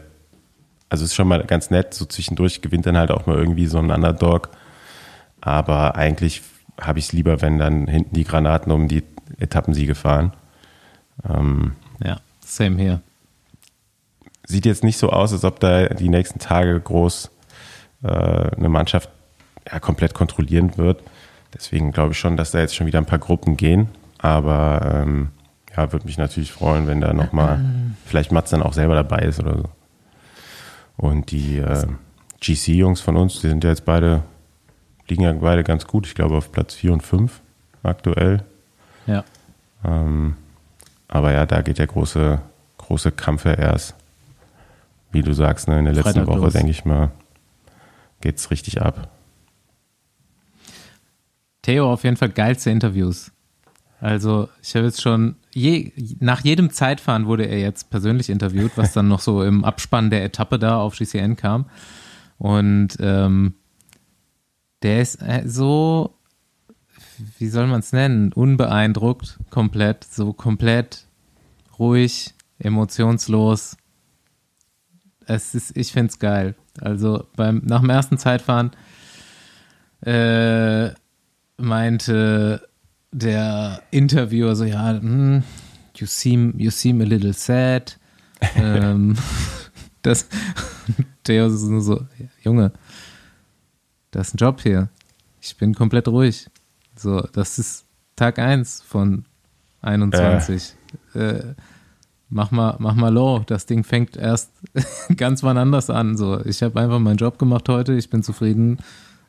[0.87, 3.65] also es ist schon mal ganz nett, so zwischendurch gewinnt dann halt auch mal irgendwie
[3.65, 4.49] so ein Underdog.
[5.41, 6.41] Aber eigentlich
[6.79, 9.03] habe ich es lieber, wenn dann hinten die Granaten um die
[9.39, 10.33] Etappensiege fahren.
[11.27, 13.01] Ähm, Ja, same hier.
[14.45, 17.31] sieht jetzt nicht so aus, als ob da die nächsten Tage groß
[18.03, 19.09] äh, eine Mannschaft
[19.71, 21.01] ja, komplett kontrollieren wird.
[21.53, 23.89] Deswegen glaube ich schon, dass da jetzt schon wieder ein paar Gruppen gehen.
[24.17, 25.29] Aber ähm,
[25.75, 27.59] ja, würde mich natürlich freuen, wenn da nochmal
[28.05, 29.69] vielleicht Mats dann auch selber dabei ist oder so.
[30.97, 31.87] Und die äh,
[32.41, 34.23] GC-Jungs von uns, die sind ja jetzt beide,
[35.07, 36.05] liegen ja beide ganz gut.
[36.07, 37.41] Ich glaube auf Platz 4 und 5
[37.83, 38.43] aktuell.
[39.07, 39.23] Ja.
[39.83, 40.35] Ähm,
[41.07, 42.39] aber ja, da geht der große,
[42.77, 43.95] große Kampf ja erst,
[45.11, 46.53] wie du sagst, ne, in der letzten Freitag Woche, los.
[46.53, 47.11] denke ich mal,
[48.21, 49.09] geht's richtig ab.
[51.61, 53.31] Theo auf jeden Fall geilste Interviews.
[53.99, 58.93] Also ich habe jetzt schon, je, nach jedem Zeitfahren wurde er jetzt persönlich interviewt, was
[58.93, 61.65] dann noch so im Abspann der Etappe da auf GCN kam.
[62.39, 63.53] Und ähm,
[64.81, 66.15] der ist äh, so,
[67.39, 71.05] wie soll man es nennen, unbeeindruckt, komplett, so komplett
[71.79, 73.77] ruhig, emotionslos.
[75.25, 76.55] Es ist, ich finde es geil.
[76.79, 78.71] Also beim, nach dem ersten Zeitfahren
[80.01, 80.89] äh,
[81.57, 82.67] meinte
[83.11, 85.43] der Interviewer so, ja, hm,
[85.95, 87.99] you seem, you seem a little sad.
[88.55, 89.17] ähm,
[90.01, 90.27] das,
[91.23, 92.05] Theo ist nur so,
[92.41, 92.71] Junge,
[94.11, 94.89] das ist ein Job hier.
[95.41, 96.49] Ich bin komplett ruhig.
[97.01, 97.85] So, das ist
[98.15, 99.25] Tag 1 von
[99.81, 100.75] 21.
[101.15, 101.39] Äh,
[102.29, 103.39] mach mal, mach mal low.
[103.47, 104.51] Das Ding fängt erst
[105.17, 106.15] ganz wann anders an.
[106.15, 107.93] So, ich habe einfach meinen Job gemacht heute.
[107.93, 108.77] Ich bin zufrieden.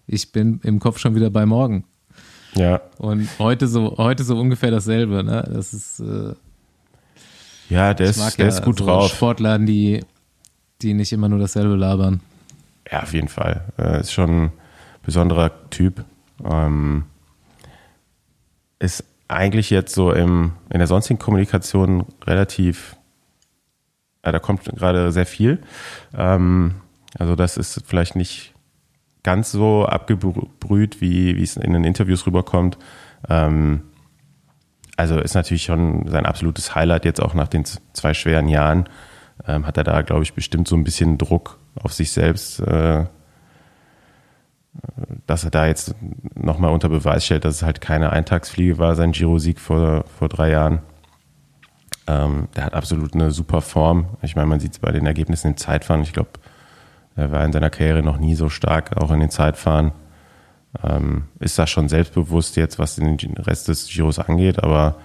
[0.07, 1.85] Ich bin im Kopf schon wieder bei morgen.
[2.55, 5.25] Ja, Und heute so, heute so ungefähr dasselbe.
[5.25, 5.49] Ne?
[5.55, 6.35] Das ist, äh,
[7.71, 9.11] ja, der ist, der ja ist gut so drauf.
[9.11, 10.05] Sportler, die,
[10.83, 12.21] die nicht immer nur dasselbe labern.
[12.91, 13.65] Ja, auf jeden Fall.
[13.79, 14.53] Äh, ist schon ein
[15.03, 16.05] besonderer Typ.
[16.45, 17.05] Ähm,
[18.83, 22.97] ist eigentlich jetzt so im, in der sonstigen Kommunikation relativ,
[24.25, 25.61] ja, da kommt gerade sehr viel.
[26.17, 26.75] Ähm,
[27.19, 28.55] also das ist vielleicht nicht
[29.23, 32.77] ganz so abgebrüht, wie, wie es in den Interviews rüberkommt.
[33.29, 33.83] Ähm,
[34.97, 38.89] also ist natürlich schon sein absolutes Highlight jetzt auch nach den zwei schweren Jahren.
[39.47, 43.07] Ähm, hat er da, glaube ich, bestimmt so ein bisschen Druck auf sich selbst, äh,
[45.27, 45.95] dass er da jetzt
[46.35, 50.51] nochmal unter Beweis stellt, dass es halt keine Eintagsfliege war, sein Giro-Sieg vor, vor drei
[50.51, 50.81] Jahren.
[52.07, 54.07] Ähm, der hat absolut eine super Form.
[54.23, 56.03] Ich meine, man sieht es bei den Ergebnissen im Zeitfahren.
[56.03, 56.31] Ich glaube,
[57.17, 59.93] er war in seiner Karriere noch nie so stark, auch in den Zeitfahren.
[60.83, 64.97] Ähm, ist da schon selbstbewusst jetzt, was den Rest des Giros angeht, aber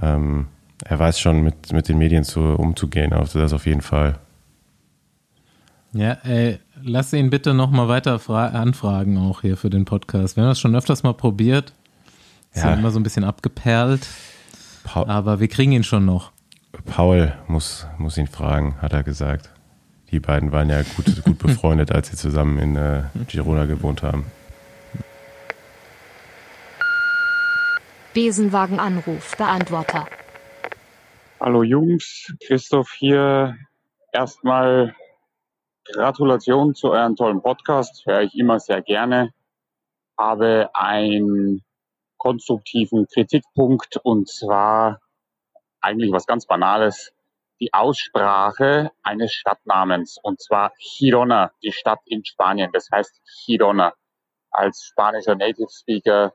[0.00, 0.48] ähm,
[0.84, 3.12] er weiß schon, mit, mit den Medien zu, umzugehen.
[3.12, 4.18] Also das auf jeden Fall.
[5.92, 10.36] Ja, ey, lass ihn bitte nochmal weiter anfragen, auch hier für den Podcast.
[10.36, 11.72] Wir haben das schon öfters mal probiert.
[12.52, 12.74] Ist ja.
[12.74, 14.06] immer so ein bisschen abgeperlt.
[14.84, 16.32] Paul, aber wir kriegen ihn schon noch.
[16.86, 19.50] Paul muss, muss ihn fragen, hat er gesagt.
[20.10, 24.26] Die beiden waren ja gut, gut befreundet, als sie zusammen in äh, Girona gewohnt haben.
[28.12, 30.06] Besenwagen-Anruf, Beantworter.
[31.38, 33.56] Hallo Jungs, Christoph hier.
[34.12, 34.94] Erstmal
[35.84, 39.32] Gratulation zu eurem tollen Podcast, höre ich immer sehr gerne.
[40.18, 41.62] Habe einen
[42.18, 45.00] konstruktiven Kritikpunkt und zwar
[45.80, 47.12] eigentlich was ganz Banales.
[47.60, 52.70] Die Aussprache eines Stadtnamens und zwar Girona, die Stadt in Spanien.
[52.72, 53.92] Das heißt Girona.
[54.50, 56.34] Als spanischer Native Speaker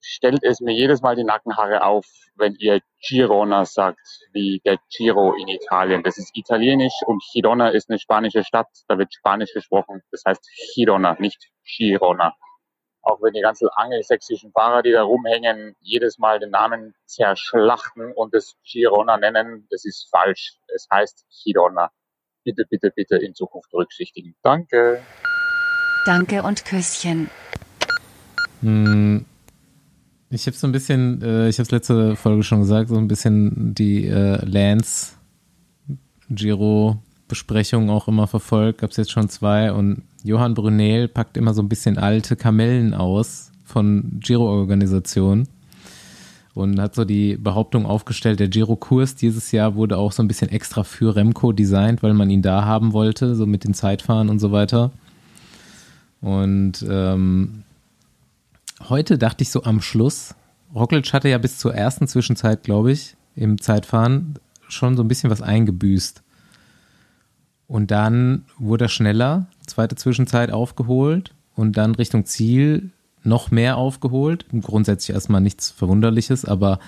[0.00, 5.34] stellt es mir jedes Mal die Nackenhaare auf, wenn ihr Girona sagt, wie der Giro
[5.34, 6.02] in Italien.
[6.02, 10.02] Das ist italienisch und Girona ist eine spanische Stadt, da wird Spanisch gesprochen.
[10.10, 12.34] Das heißt Girona, nicht Girona.
[13.02, 18.34] Auch wenn die ganzen angelsächsischen Fahrer, die da rumhängen, jedes Mal den Namen zerschlachten und
[18.34, 20.58] es Girona nennen, das ist falsch.
[20.74, 21.90] Es heißt Girona.
[22.44, 24.34] Bitte, bitte, bitte in Zukunft berücksichtigen.
[24.42, 25.02] Danke.
[26.06, 27.30] Danke und Küsschen.
[28.60, 29.24] Hm,
[30.30, 33.08] ich habe so ein bisschen, äh, ich habe es letzte Folge schon gesagt, so ein
[33.08, 35.12] bisschen die äh, Lance
[36.30, 38.80] Giro Besprechungen auch immer verfolgt.
[38.80, 42.94] Gab es jetzt schon zwei und Johann Brunel packt immer so ein bisschen alte Kamellen
[42.94, 45.48] aus von Giro-Organisationen
[46.54, 50.50] und hat so die Behauptung aufgestellt, der Giro-Kurs dieses Jahr wurde auch so ein bisschen
[50.50, 54.40] extra für Remco designt, weil man ihn da haben wollte, so mit den Zeitfahren und
[54.40, 54.90] so weiter.
[56.20, 57.62] Und ähm,
[58.88, 60.34] heute dachte ich so am Schluss,
[60.74, 64.38] Roglic hatte ja bis zur ersten Zwischenzeit, glaube ich, im Zeitfahren
[64.68, 66.22] schon so ein bisschen was eingebüßt.
[67.66, 72.90] Und dann wurde er schneller, zweite Zwischenzeit aufgeholt und dann Richtung Ziel
[73.22, 74.46] noch mehr aufgeholt.
[74.62, 76.80] Grundsätzlich erstmal nichts Verwunderliches, aber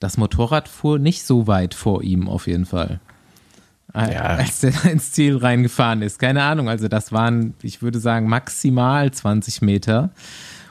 [0.00, 3.00] das Motorrad fuhr nicht so weit vor ihm auf jeden Fall.
[3.94, 4.24] Ja.
[4.36, 6.18] Als der ins Ziel reingefahren ist.
[6.18, 10.10] Keine Ahnung, also das waren, ich würde sagen, maximal 20 Meter.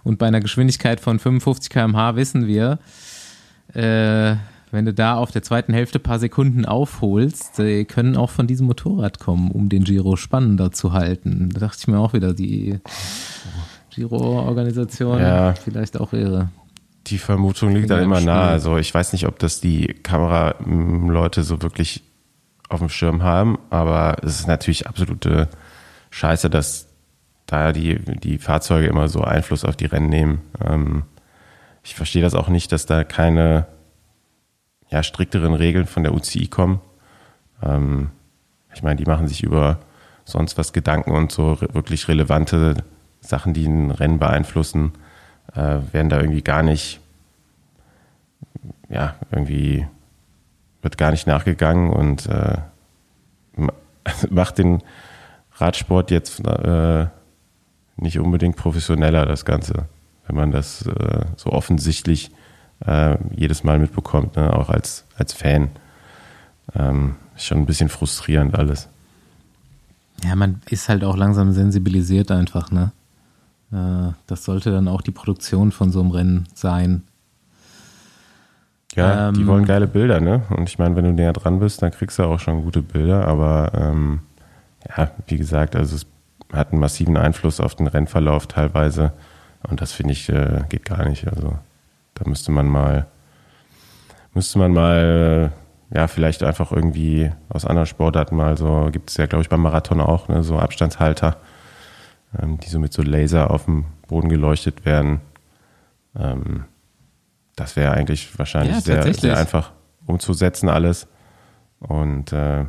[0.05, 2.77] Und bei einer Geschwindigkeit von 55 km/h wissen wir,
[3.73, 4.35] äh,
[4.71, 8.45] wenn du da auf der zweiten Hälfte ein paar Sekunden aufholst, die können auch von
[8.45, 11.49] diesem Motorrad kommen, um den Giro spannender zu halten.
[11.53, 12.79] Da dachte ich mir auch wieder, die
[13.89, 15.53] Giro-Organisation ja.
[15.55, 16.49] vielleicht auch ihre.
[17.07, 18.49] Die Vermutung liegt da immer nahe.
[18.49, 22.03] Also ich weiß nicht, ob das die Kameraleute so wirklich
[22.69, 25.49] auf dem Schirm haben, aber es ist natürlich absolute
[26.11, 26.84] Scheiße, dass
[27.45, 30.41] da die, die Fahrzeuge immer so Einfluss auf die Rennen nehmen.
[30.63, 31.03] Ähm,
[31.83, 33.67] ich verstehe das auch nicht, dass da keine
[34.89, 36.81] ja, strikteren Regeln von der UCI kommen.
[37.61, 38.09] Ähm,
[38.73, 39.79] ich meine, die machen sich über
[40.25, 42.83] sonst was Gedanken und so wirklich relevante
[43.21, 44.93] Sachen, die ein Rennen beeinflussen,
[45.53, 46.99] äh, werden da irgendwie gar nicht,
[48.89, 49.87] ja, irgendwie
[50.81, 52.57] wird gar nicht nachgegangen und äh,
[54.29, 54.83] macht den
[55.57, 57.07] Radsport jetzt äh,
[57.97, 59.85] nicht unbedingt professioneller, das Ganze,
[60.27, 62.31] wenn man das äh, so offensichtlich
[62.85, 64.53] äh, jedes Mal mitbekommt, ne?
[64.53, 65.69] auch als, als Fan.
[66.75, 68.89] Ähm, ist schon ein bisschen frustrierend alles.
[70.23, 72.91] Ja, man ist halt auch langsam sensibilisiert einfach, ne?
[73.71, 77.03] Äh, das sollte dann auch die Produktion von so einem Rennen sein.
[78.95, 80.43] Ja, ähm, die wollen geile Bilder, ne?
[80.49, 83.27] Und ich meine, wenn du näher dran bist, dann kriegst du auch schon gute Bilder,
[83.27, 84.21] aber ähm,
[84.87, 86.05] ja, wie gesagt, also es
[86.53, 89.13] hat einen massiven Einfluss auf den Rennverlauf teilweise.
[89.67, 91.27] Und das finde ich, äh, geht gar nicht.
[91.27, 91.57] Also
[92.13, 93.07] da müsste man mal,
[94.33, 95.51] müsste man mal,
[95.93, 99.61] ja, vielleicht einfach irgendwie aus anderen Sportarten mal so, gibt es ja, glaube ich, beim
[99.61, 101.37] Marathon auch, ne, so Abstandshalter,
[102.39, 105.21] ähm, die so mit so Laser auf dem Boden geleuchtet werden.
[106.17, 106.65] Ähm,
[107.55, 109.71] das wäre eigentlich wahrscheinlich ja, sehr, sehr einfach
[110.05, 111.07] umzusetzen alles.
[111.79, 112.65] Und äh,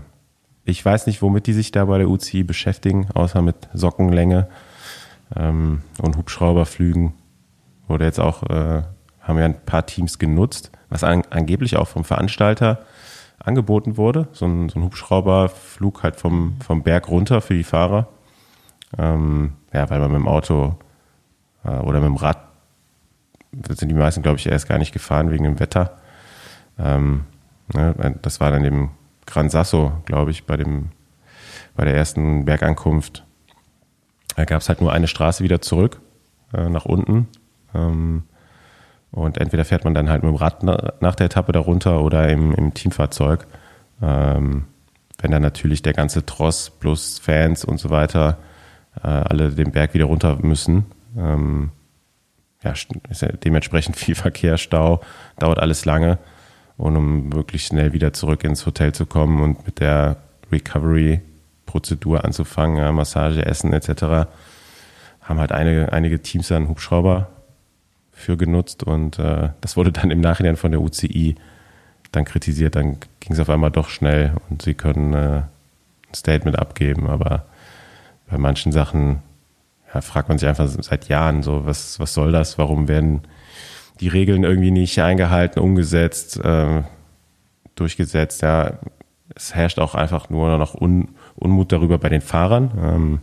[0.67, 4.49] ich weiß nicht, womit die sich da bei der UCI beschäftigen, außer mit Sockenlänge
[5.35, 7.15] ähm, und Hubschrauberflügen.
[7.87, 8.83] Wurde jetzt auch, äh,
[9.21, 12.81] haben ja ein paar Teams genutzt, was an, angeblich auch vom Veranstalter
[13.39, 14.27] angeboten wurde.
[14.33, 18.09] So ein, so ein Hubschrauberflug halt vom, vom Berg runter für die Fahrer.
[18.99, 20.77] Ähm, ja, weil man mit dem Auto
[21.65, 22.39] äh, oder mit dem Rad
[23.69, 25.97] sind die meisten, glaube ich, erst gar nicht gefahren wegen dem Wetter.
[26.77, 27.25] Ähm,
[27.73, 28.91] ne, das war dann eben
[29.27, 30.91] Gran Sasso, glaube ich, bei dem
[31.75, 33.25] bei der ersten Bergankunft.
[34.35, 36.01] Da gab es halt nur eine Straße wieder zurück
[36.53, 37.29] äh, nach unten.
[37.75, 38.25] Ähm,
[39.11, 42.53] und entweder fährt man dann halt mit dem Rad nach der Etappe darunter oder im,
[42.53, 43.47] im Teamfahrzeug.
[44.03, 44.65] Ähm,
[45.19, 48.39] wenn dann natürlich der ganze Tross plus Fans und so weiter
[49.03, 50.87] äh, alle den Berg wieder runter müssen.
[51.17, 51.71] Ähm,
[52.63, 52.73] ja,
[53.09, 55.01] ist ja dementsprechend viel Verkehr, Stau,
[55.39, 56.19] dauert alles lange.
[56.77, 60.17] Und um wirklich schnell wieder zurück ins Hotel zu kommen und mit der
[60.53, 64.29] Recovery-Prozedur anzufangen, ja, Massage, Essen etc.,
[65.23, 67.29] haben halt einige, einige Teams dann Hubschrauber
[68.13, 71.35] für genutzt und äh, das wurde dann im Nachhinein von der UCI
[72.13, 72.77] dann kritisiert.
[72.77, 75.43] Dann ging es auf einmal doch schnell und sie können äh,
[76.09, 77.45] ein Statement abgeben, aber
[78.31, 79.23] bei manchen Sachen
[79.93, 82.59] ja, fragt man sich einfach seit Jahren so, was, was soll das?
[82.59, 83.23] Warum werden
[84.01, 86.83] die Regeln irgendwie nicht eingehalten, umgesetzt, äh,
[87.75, 88.43] durchgesetzt?
[88.43, 88.79] Ja,
[89.35, 92.71] es herrscht auch einfach nur noch Un Unmut darüber bei den Fahrern.
[92.79, 93.21] Ähm,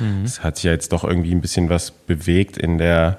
[0.00, 0.24] mhm.
[0.24, 3.18] Es hat sich ja jetzt doch irgendwie ein bisschen was bewegt in der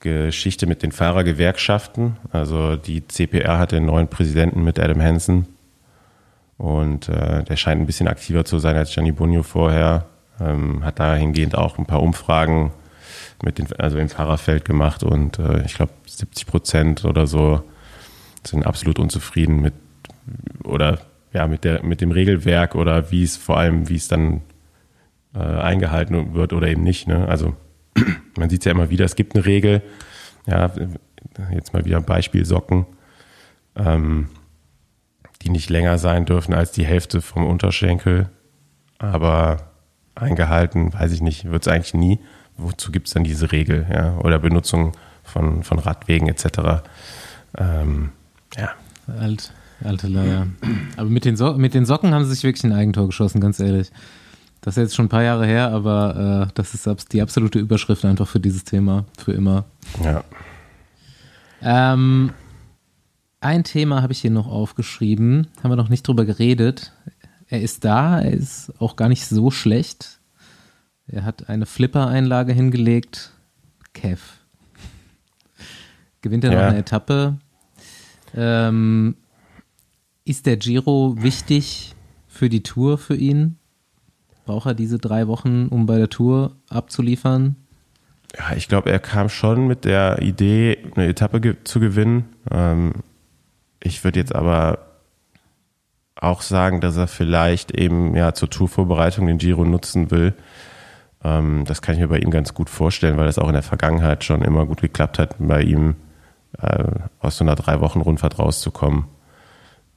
[0.00, 2.16] Geschichte mit den Fahrergewerkschaften.
[2.32, 5.46] Also die CPR hat den neuen Präsidenten mit Adam Hansen
[6.58, 10.06] und äh, der scheint ein bisschen aktiver zu sein als Gianni Bugno vorher.
[10.40, 12.72] Ähm, hat dahingehend auch ein paar Umfragen
[13.42, 17.62] mit den, also im Fahrerfeld gemacht und äh, ich glaube 70 Prozent oder so
[18.44, 19.74] sind absolut unzufrieden mit
[20.64, 21.00] oder
[21.32, 24.42] ja mit der mit dem Regelwerk oder wie es vor allem wie es dann
[25.34, 27.08] äh, eingehalten wird oder eben nicht.
[27.08, 27.26] Ne?
[27.28, 27.54] Also
[28.36, 29.82] man sieht es ja immer wieder, es gibt eine Regel,
[30.46, 30.70] ja,
[31.52, 32.86] jetzt mal wieder ein Beispiel Socken,
[33.76, 34.28] ähm,
[35.42, 38.28] die nicht länger sein dürfen als die Hälfte vom Unterschenkel,
[38.98, 39.72] aber
[40.14, 42.20] eingehalten, weiß ich nicht, wird es eigentlich nie.
[42.56, 46.82] Wozu gibt es dann diese Regel, ja, oder Benutzung von, von Radwegen etc.
[47.56, 48.10] Ähm,
[48.56, 48.70] ja.
[49.18, 50.46] Alt, alte Leier.
[50.96, 53.58] Aber mit den, so mit den Socken haben sie sich wirklich ein Eigentor geschossen, ganz
[53.60, 53.90] ehrlich.
[54.60, 58.04] Das ist jetzt schon ein paar Jahre her, aber äh, das ist die absolute Überschrift
[58.04, 59.64] einfach für dieses Thema, für immer.
[60.04, 60.22] Ja.
[61.62, 62.32] Ähm,
[63.40, 66.92] ein Thema habe ich hier noch aufgeschrieben, haben wir noch nicht drüber geredet.
[67.48, 70.20] Er ist da, er ist auch gar nicht so schlecht.
[71.06, 73.32] Er hat eine Flipper-Einlage hingelegt.
[73.92, 74.20] Kev.
[76.20, 76.60] Gewinnt er ja.
[76.60, 77.38] noch eine Etappe.
[78.34, 79.16] Ähm,
[80.24, 81.94] ist der Giro wichtig
[82.28, 83.58] für die Tour für ihn?
[84.44, 87.56] Braucht er diese drei Wochen, um bei der Tour abzuliefern?
[88.38, 92.24] Ja, ich glaube, er kam schon mit der Idee, eine Etappe ge zu gewinnen.
[92.50, 92.92] Ähm,
[93.80, 94.78] ich würde jetzt aber
[96.16, 100.34] auch sagen, dass er vielleicht eben ja zur Tourvorbereitung den Giro nutzen will.
[101.24, 103.62] Ähm, das kann ich mir bei ihm ganz gut vorstellen, weil das auch in der
[103.62, 105.96] Vergangenheit schon immer gut geklappt hat, bei ihm
[106.58, 106.84] äh,
[107.20, 109.06] aus so einer drei Wochen Rundfahrt rauszukommen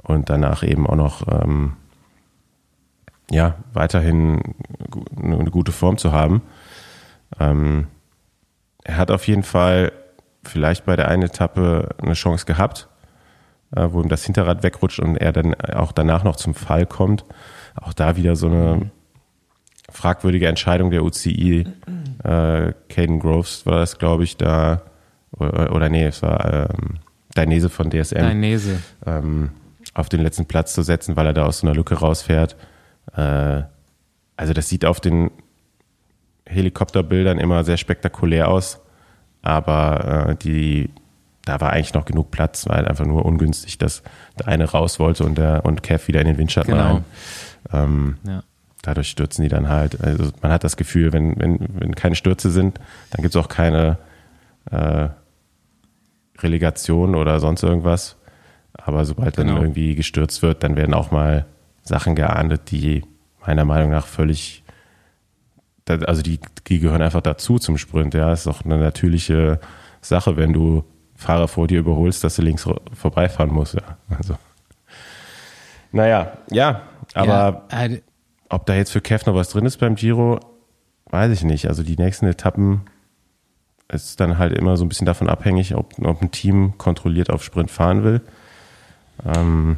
[0.03, 1.73] und danach eben auch noch ähm,
[3.31, 4.55] ja, weiterhin
[5.21, 6.41] eine gute Form zu haben.
[7.39, 7.87] Ähm,
[8.83, 9.91] er hat auf jeden Fall
[10.43, 12.87] vielleicht bei der einen Etappe eine Chance gehabt,
[13.75, 17.25] äh, wo ihm das Hinterrad wegrutscht und er dann auch danach noch zum Fall kommt.
[17.75, 18.91] Auch da wieder so eine
[20.05, 21.65] fragwürdige Entscheidung der UCI.
[22.23, 24.83] Äh, Caden Groves war das, glaube ich, da.
[25.31, 26.99] Oder, oder nee, es war ähm,
[27.33, 28.19] Dainese von DSM.
[28.19, 28.79] Dainese.
[29.05, 29.49] Ähm,
[29.95, 32.55] auf den letzten Platz zu setzen, weil er da aus so einer Lücke rausfährt.
[33.15, 33.63] Äh,
[34.37, 35.31] also das sieht auf den
[36.45, 38.81] Helikopterbildern immer sehr spektakulär aus,
[39.41, 40.91] aber äh, die,
[41.45, 44.03] da war eigentlich noch genug Platz, weil einfach nur ungünstig, dass
[44.37, 46.93] der eine raus wollte und der und Kev wieder in den Windschatten genau.
[46.93, 47.05] rein.
[47.73, 48.43] Ähm, ja.
[48.85, 49.99] Dadurch stürzen die dann halt.
[50.03, 53.49] Also man hat das Gefühl, wenn, wenn, wenn keine Stürze sind, dann gibt es auch
[53.49, 53.97] keine
[54.69, 55.09] äh,
[56.37, 58.15] Relegation oder sonst irgendwas.
[58.73, 59.53] Aber sobald genau.
[59.53, 61.45] dann irgendwie gestürzt wird, dann werden auch mal
[61.81, 63.03] Sachen geahndet, die
[63.45, 64.63] meiner Meinung nach völlig,
[65.87, 68.13] also die, die gehören einfach dazu zum Sprint.
[68.13, 69.59] Ja, ist auch eine natürliche
[70.01, 70.83] Sache, wenn du
[71.15, 73.75] Fahrer vor dir überholst, dass du links vorbeifahren musst.
[73.75, 74.37] Ja, also.
[75.91, 76.81] Naja, ja,
[77.13, 78.01] aber ja, äh,
[78.55, 80.39] ob da jetzt für Kev noch was drin ist beim Giro,
[81.11, 81.67] weiß ich nicht.
[81.67, 82.81] Also die nächsten Etappen
[83.89, 87.43] ist dann halt immer so ein bisschen davon abhängig, ob, ob ein Team kontrolliert auf
[87.43, 88.21] Sprint fahren will.
[89.25, 89.77] Ähm,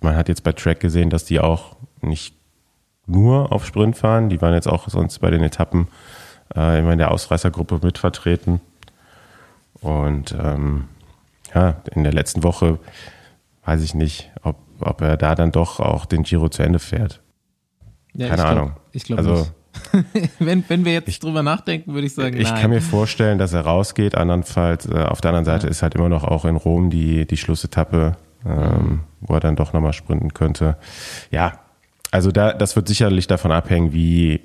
[0.00, 2.34] man hat jetzt bei Track gesehen, dass die auch nicht
[3.06, 4.30] nur auf Sprint fahren.
[4.30, 5.88] Die waren jetzt auch sonst bei den Etappen
[6.56, 8.60] äh, immer in der Ausreißergruppe mitvertreten.
[9.80, 10.88] Und ähm,
[11.54, 12.78] ja, in der letzten Woche
[13.64, 17.22] weiß ich nicht, ob, ob er da dann doch auch den Giro zu Ende fährt.
[18.14, 18.66] Ja, Keine ich Ahnung.
[18.66, 19.52] Glaub, ich glaube also, nicht.
[20.38, 22.60] wenn, wenn wir jetzt ich, drüber nachdenken, würde ich sagen, ich nein.
[22.60, 24.14] kann mir vorstellen, dass er rausgeht.
[24.14, 25.70] Andernfalls, äh, auf der anderen Seite ja.
[25.70, 29.72] ist halt immer noch auch in Rom die, die Schlussetappe, ähm, wo er dann doch
[29.72, 30.76] nochmal sprinten könnte.
[31.30, 31.60] Ja,
[32.10, 34.40] also da, das wird sicherlich davon abhängen, wie,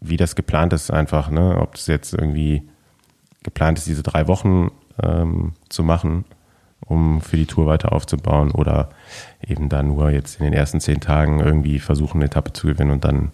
[0.00, 1.58] wie das geplant ist einfach, ne?
[1.60, 2.62] Ob das jetzt irgendwie
[3.42, 4.70] geplant ist, diese drei Wochen
[5.02, 6.24] ähm, zu machen,
[6.86, 8.90] um für die Tour weiter aufzubauen oder
[9.46, 12.90] eben da nur jetzt in den ersten zehn Tagen irgendwie versuchen, eine Etappe zu gewinnen
[12.90, 13.32] und dann,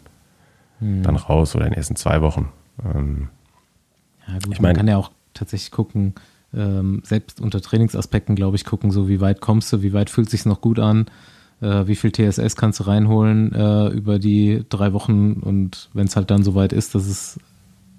[0.79, 1.03] hm.
[1.03, 2.49] dann raus oder in den ersten zwei Wochen.
[2.85, 3.29] Ähm,
[4.27, 6.15] ja, gut, ich mein, man kann ja auch tatsächlich gucken,
[6.55, 10.31] ähm, selbst unter Trainingsaspekten, glaube ich, gucken, so wie weit kommst du, wie weit fühlt
[10.31, 11.07] sich noch gut an,
[11.61, 16.17] äh, wie viel TSS kannst du reinholen äh, über die drei Wochen und wenn es
[16.17, 17.39] halt dann so weit ist, dass es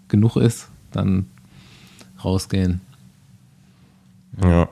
[0.08, 1.28] genug ist, dann
[2.24, 2.82] rausgehen.
[4.42, 4.50] Ja.
[4.50, 4.70] Ja,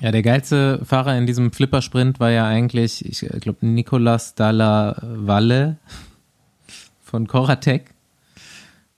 [0.00, 5.76] der geilste Fahrer in diesem Flipper-Sprint war ja eigentlich, ich glaube, Nicolas Dalla Valle
[7.02, 7.94] von Koratek.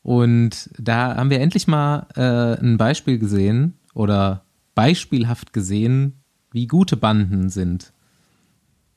[0.03, 4.43] Und da haben wir endlich mal äh, ein Beispiel gesehen oder
[4.75, 6.21] beispielhaft gesehen,
[6.53, 7.93] wie gute Banden sind.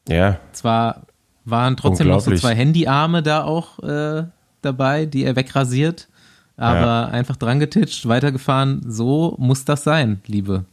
[0.07, 0.39] Ja.
[0.51, 1.07] Zwar
[1.45, 4.25] waren trotzdem noch so zwei Handyarme da auch äh,
[4.61, 6.09] dabei, die er wegrasiert,
[6.57, 7.05] aber ja.
[7.07, 8.81] einfach dran getitscht, weitergefahren.
[8.89, 10.65] So muss das sein, liebe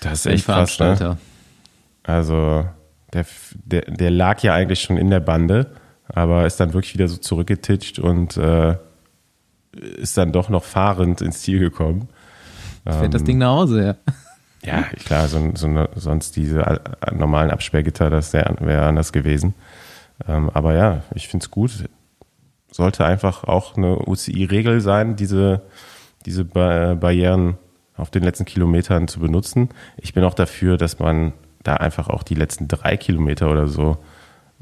[0.00, 1.18] das ist echt krass, ne?
[2.02, 2.66] Also,
[3.12, 3.26] der,
[3.64, 5.72] der, der lag ja eigentlich schon in der Bande,
[6.08, 8.76] aber ist dann wirklich wieder so zurückgetitscht und äh,
[9.72, 12.08] ist dann doch noch fahrend ins Ziel gekommen.
[12.84, 14.12] Fährt ähm, das Ding nach Hause, ja.
[14.64, 19.54] Ja, klar, so, so sonst diese äh, normalen Absperrgitter, das wäre anders gewesen.
[20.26, 21.88] Ähm, aber ja, ich finde es gut.
[22.70, 25.62] Sollte einfach auch eine UCI-Regel sein, diese,
[26.26, 27.56] diese Barrieren
[27.98, 29.68] auf den letzten Kilometern zu benutzen.
[29.96, 31.32] Ich bin auch dafür, dass man
[31.62, 33.98] da einfach auch die letzten drei Kilometer oder so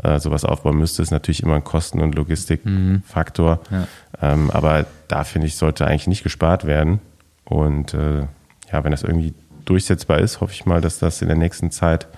[0.02, 1.02] äh, sowas aufbauen müsste.
[1.02, 3.60] Ist natürlich immer ein Kosten- und Logistikfaktor.
[3.70, 3.76] Mhm.
[3.76, 3.86] Ja.
[4.22, 7.00] Ähm, aber da finde ich, sollte eigentlich nicht gespart werden.
[7.44, 8.26] Und äh,
[8.72, 9.34] ja, wenn das irgendwie
[9.64, 12.08] durchsetzbar ist, hoffe ich mal, dass das in der nächsten Zeit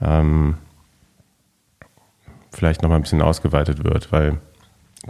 [0.00, 0.56] ähm,
[2.52, 4.38] vielleicht nochmal ein bisschen ausgeweitet wird, weil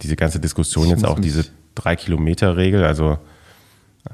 [0.03, 3.19] diese ganze Diskussion jetzt auch diese drei Kilometer Regel, also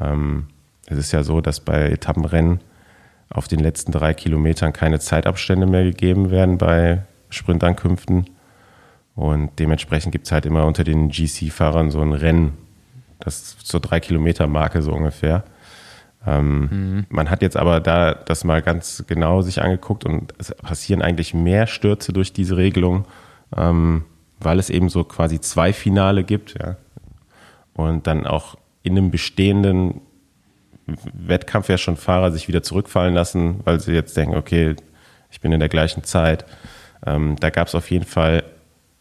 [0.01, 0.47] ähm,
[0.87, 2.61] es ist ja so, dass bei Etappenrennen
[3.31, 8.31] auf den letzten drei Kilometern keine Zeitabstände mehr gegeben werden bei Sprintankünften.
[9.15, 12.53] Und dementsprechend gibt es halt immer unter den GC-Fahrern so ein Rennen,
[13.21, 15.45] das zur drei Kilometer Marke so ungefähr.
[16.27, 17.07] Ähm, mhm.
[17.11, 21.35] Man hat jetzt aber da das mal ganz genau sich angeguckt und es passieren eigentlich
[21.35, 23.05] mehr Stürze durch diese Regelung,
[23.57, 24.05] ähm,
[24.41, 26.77] weil es eben so quasi zwei Finale gibt, ja.
[27.75, 30.01] Und dann auch in einem bestehenden
[30.87, 34.77] Wettkampf ja schon Fahrer sich wieder zurückfallen lassen, weil sie jetzt denken, okay,
[35.31, 36.45] ich bin in der gleichen Zeit.
[37.07, 38.45] Ähm, da gab es auf jeden Fall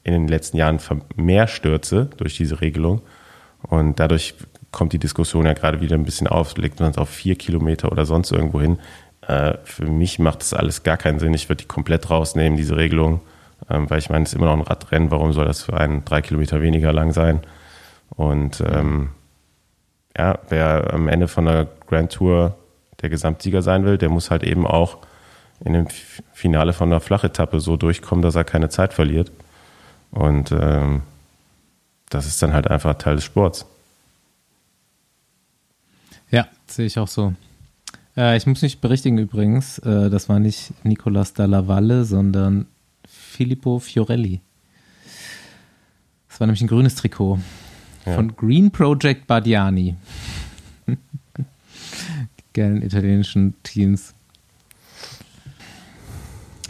[0.04, 0.80] in den letzten Jahren
[1.16, 3.02] mehr Stürze durch diese Regelung.
[3.62, 4.36] Und dadurch
[4.72, 6.58] kommt die Diskussion ja gerade wieder ein bisschen auf.
[6.58, 8.80] Legt man es auf vier Kilometer oder sonst irgendwo hin.
[9.28, 11.34] Äh, für mich macht das alles gar keinen Sinn.
[11.34, 13.22] Ich würde die komplett rausnehmen, diese Regelung.
[13.70, 15.12] Ähm, weil ich meine, es ist immer noch ein Radrennen.
[15.12, 17.42] Warum soll das für einen drei Kilometer weniger lang sein?
[18.10, 19.10] Und ähm,
[20.18, 22.56] ja, wer am Ende von der Grand Tour
[23.02, 24.98] der Gesamtsieger sein will, der muss halt eben auch
[25.64, 25.88] in dem
[26.34, 29.32] Finale von der Flachetappe so durchkommen, dass er keine Zeit verliert.
[30.12, 31.02] Und ähm,
[32.10, 33.66] das ist dann halt einfach Teil des Sports.
[36.30, 37.34] Ja, sehe ich auch so.
[38.16, 42.68] Äh, ich muss mich berichtigen übrigens, äh, das war nicht Nicolas Dalla Valle, sondern
[43.08, 44.42] Filippo Fiorelli.
[46.28, 47.40] Das war nämlich ein grünes Trikot.
[48.06, 48.16] Ja.
[48.16, 49.96] Von Green Project Bardiani.
[52.54, 54.14] Geilen italienischen Teams.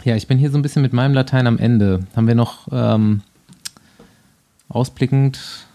[0.04, 2.06] Ja, ich bin hier so ein bisschen mit meinem Latein am Ende.
[2.14, 3.22] Haben wir noch ähm,
[4.68, 5.66] ausblickend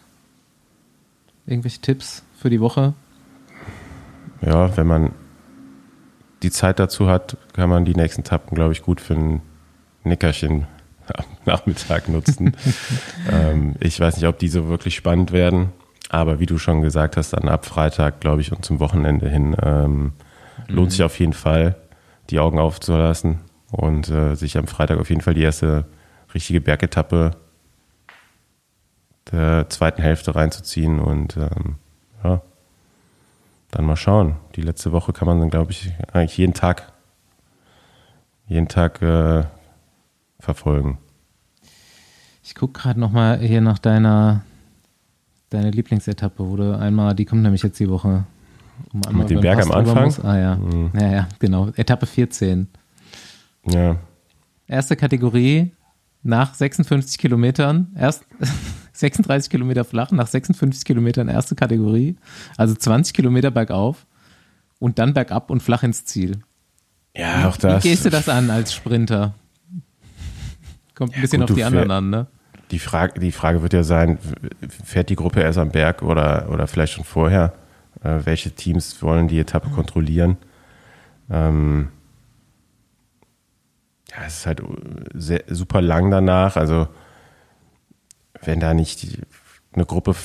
[1.47, 2.93] irgendwelche Tipps für die Woche?
[4.41, 5.11] Ja, wenn man
[6.43, 9.41] die Zeit dazu hat, kann man die nächsten Tappen, glaube ich, gut für ein
[10.03, 10.67] Nickerchen
[11.11, 12.55] am Nachmittag nutzen.
[13.31, 15.69] ähm, ich weiß nicht, ob die so wirklich spannend werden,
[16.09, 19.55] aber wie du schon gesagt hast, dann ab Freitag, glaube ich, und zum Wochenende hin
[19.61, 20.11] ähm, mhm.
[20.67, 21.75] lohnt sich auf jeden Fall,
[22.29, 23.39] die Augen aufzulassen
[23.71, 25.85] und äh, sich am Freitag auf jeden Fall die erste
[26.33, 27.31] richtige Bergetappe
[29.31, 31.75] der zweiten Hälfte reinzuziehen und ähm,
[32.23, 32.41] ja,
[33.71, 34.37] dann mal schauen.
[34.55, 36.91] Die letzte Woche kann man dann, glaube ich, eigentlich jeden Tag,
[38.47, 39.43] jeden Tag äh,
[40.39, 40.97] verfolgen.
[42.43, 44.43] Ich gucke gerade nochmal hier nach deiner
[45.49, 48.25] deine Lieblingsetappe, wo du einmal, die kommt nämlich jetzt die Woche.
[48.93, 50.13] Um Mit dem Berg am Anfang?
[50.23, 50.55] Ah ja.
[50.55, 50.91] Mhm.
[50.93, 51.69] ja, ja, genau.
[51.75, 52.67] Etappe 14.
[53.65, 53.97] Ja.
[54.67, 55.71] Erste Kategorie
[56.23, 57.87] nach 56 Kilometern.
[57.95, 58.25] Erst
[58.93, 62.17] 36 Kilometer flach, nach 56 Kilometern erste Kategorie,
[62.57, 64.05] also 20 Kilometer bergauf
[64.77, 66.41] und dann bergab und flach ins Ziel.
[67.15, 67.83] Ja, auch das.
[67.83, 69.33] Wie gehst du das an als Sprinter?
[70.99, 72.27] Kommt ein bisschen gut, auf die anderen an, ne?
[72.71, 74.19] Die Frage, die Frage wird ja sein,
[74.83, 77.53] fährt die Gruppe erst am Berg oder, oder vielleicht schon vorher?
[78.03, 80.35] Äh, welche Teams wollen die Etappe kontrollieren?
[81.31, 81.87] Ähm,
[84.11, 84.61] ja, es ist halt
[85.13, 86.57] sehr, super lang danach.
[86.57, 86.89] Also,
[88.43, 89.21] wenn da nicht die,
[89.71, 90.15] eine Gruppe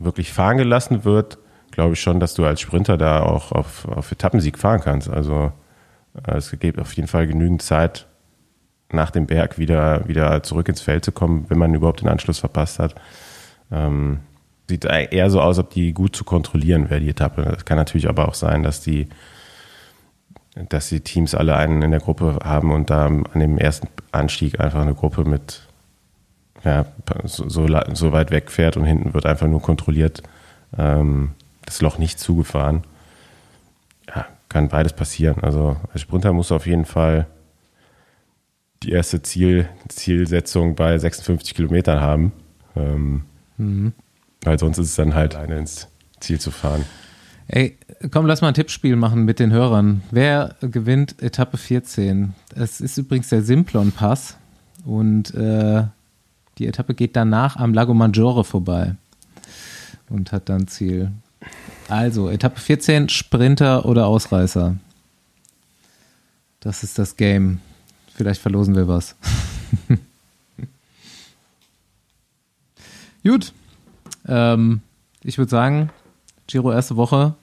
[0.00, 1.38] wirklich fahren gelassen wird,
[1.70, 5.08] glaube ich schon, dass du als Sprinter da auch auf, auf Etappensieg fahren kannst.
[5.08, 5.52] Also,
[6.26, 8.08] äh, es gibt auf jeden Fall genügend Zeit,
[8.92, 12.38] nach dem Berg wieder, wieder zurück ins Feld zu kommen, wenn man überhaupt den Anschluss
[12.38, 12.94] verpasst hat.
[13.70, 14.20] Ähm,
[14.68, 17.42] sieht eher so aus, ob die gut zu kontrollieren wäre, die Etappe.
[17.56, 19.08] Es kann natürlich aber auch sein, dass die,
[20.68, 24.60] dass die Teams alle einen in der Gruppe haben und da an dem ersten Anstieg
[24.60, 25.62] einfach eine Gruppe mit
[26.64, 26.86] ja,
[27.24, 30.22] so, so, so weit wegfährt und hinten wird einfach nur kontrolliert,
[30.78, 31.32] ähm,
[31.64, 32.84] das Loch nicht zugefahren.
[34.14, 35.42] Ja, kann beides passieren.
[35.42, 37.26] Also als Sprinter muss auf jeden Fall
[38.82, 42.32] die erste Ziel, Zielsetzung bei 56 Kilometern haben.
[42.76, 43.22] Ähm,
[44.42, 45.88] Weil sonst ist es dann halt alleine ins
[46.20, 46.84] Ziel zu fahren.
[47.48, 47.76] Ey,
[48.10, 50.02] komm, lass mal ein Tippspiel machen mit den Hörern.
[50.10, 52.34] Wer gewinnt Etappe 14?
[52.54, 54.36] Es ist übrigens der Simplon-Pass
[54.84, 55.84] und äh,
[56.58, 58.94] die Etappe geht danach am Lago Maggiore vorbei
[60.08, 61.12] und hat dann Ziel.
[61.88, 64.76] Also, Etappe 14, Sprinter oder Ausreißer?
[66.60, 67.60] Das ist das Game.
[68.22, 69.16] Vielleicht verlosen wir was.
[73.24, 73.52] Gut.
[74.28, 74.80] Ähm,
[75.24, 75.90] ich würde sagen,
[76.46, 77.34] Giro erste Woche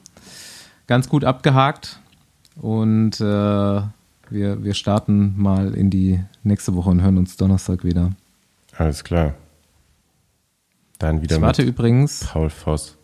[0.88, 2.00] ganz gut abgehakt
[2.56, 3.92] und äh, wir,
[4.30, 8.12] wir starten mal in die nächste Woche und hören uns Donnerstag wieder.
[8.78, 9.34] Alles klar.
[10.98, 12.96] Dann wieder Ich warte mit übrigens, Paul Voss.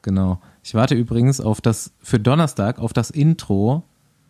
[0.00, 3.84] genau, ich warte übrigens auf das, für Donnerstag auf das Intro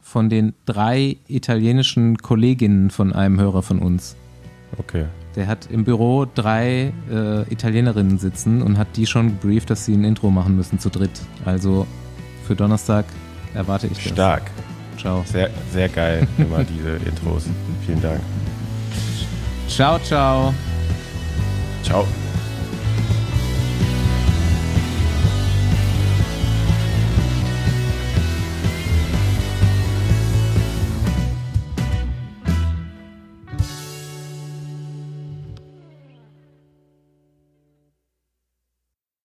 [0.09, 4.17] von den drei italienischen Kolleginnen von einem Hörer von uns.
[4.79, 5.05] Okay.
[5.37, 9.93] Der hat im Büro drei äh, Italienerinnen sitzen und hat die schon gebrieft, dass sie
[9.93, 11.11] ein Intro machen müssen zu dritt.
[11.45, 11.87] Also
[12.47, 13.05] für Donnerstag
[13.53, 14.13] erwarte ich das.
[14.13, 14.51] Stark.
[14.97, 15.23] Ciao.
[15.27, 17.45] Sehr, sehr geil, immer diese Intros.
[17.87, 18.21] Vielen Dank.
[19.69, 20.55] Ciao, ciao.
[21.83, 22.07] Ciao.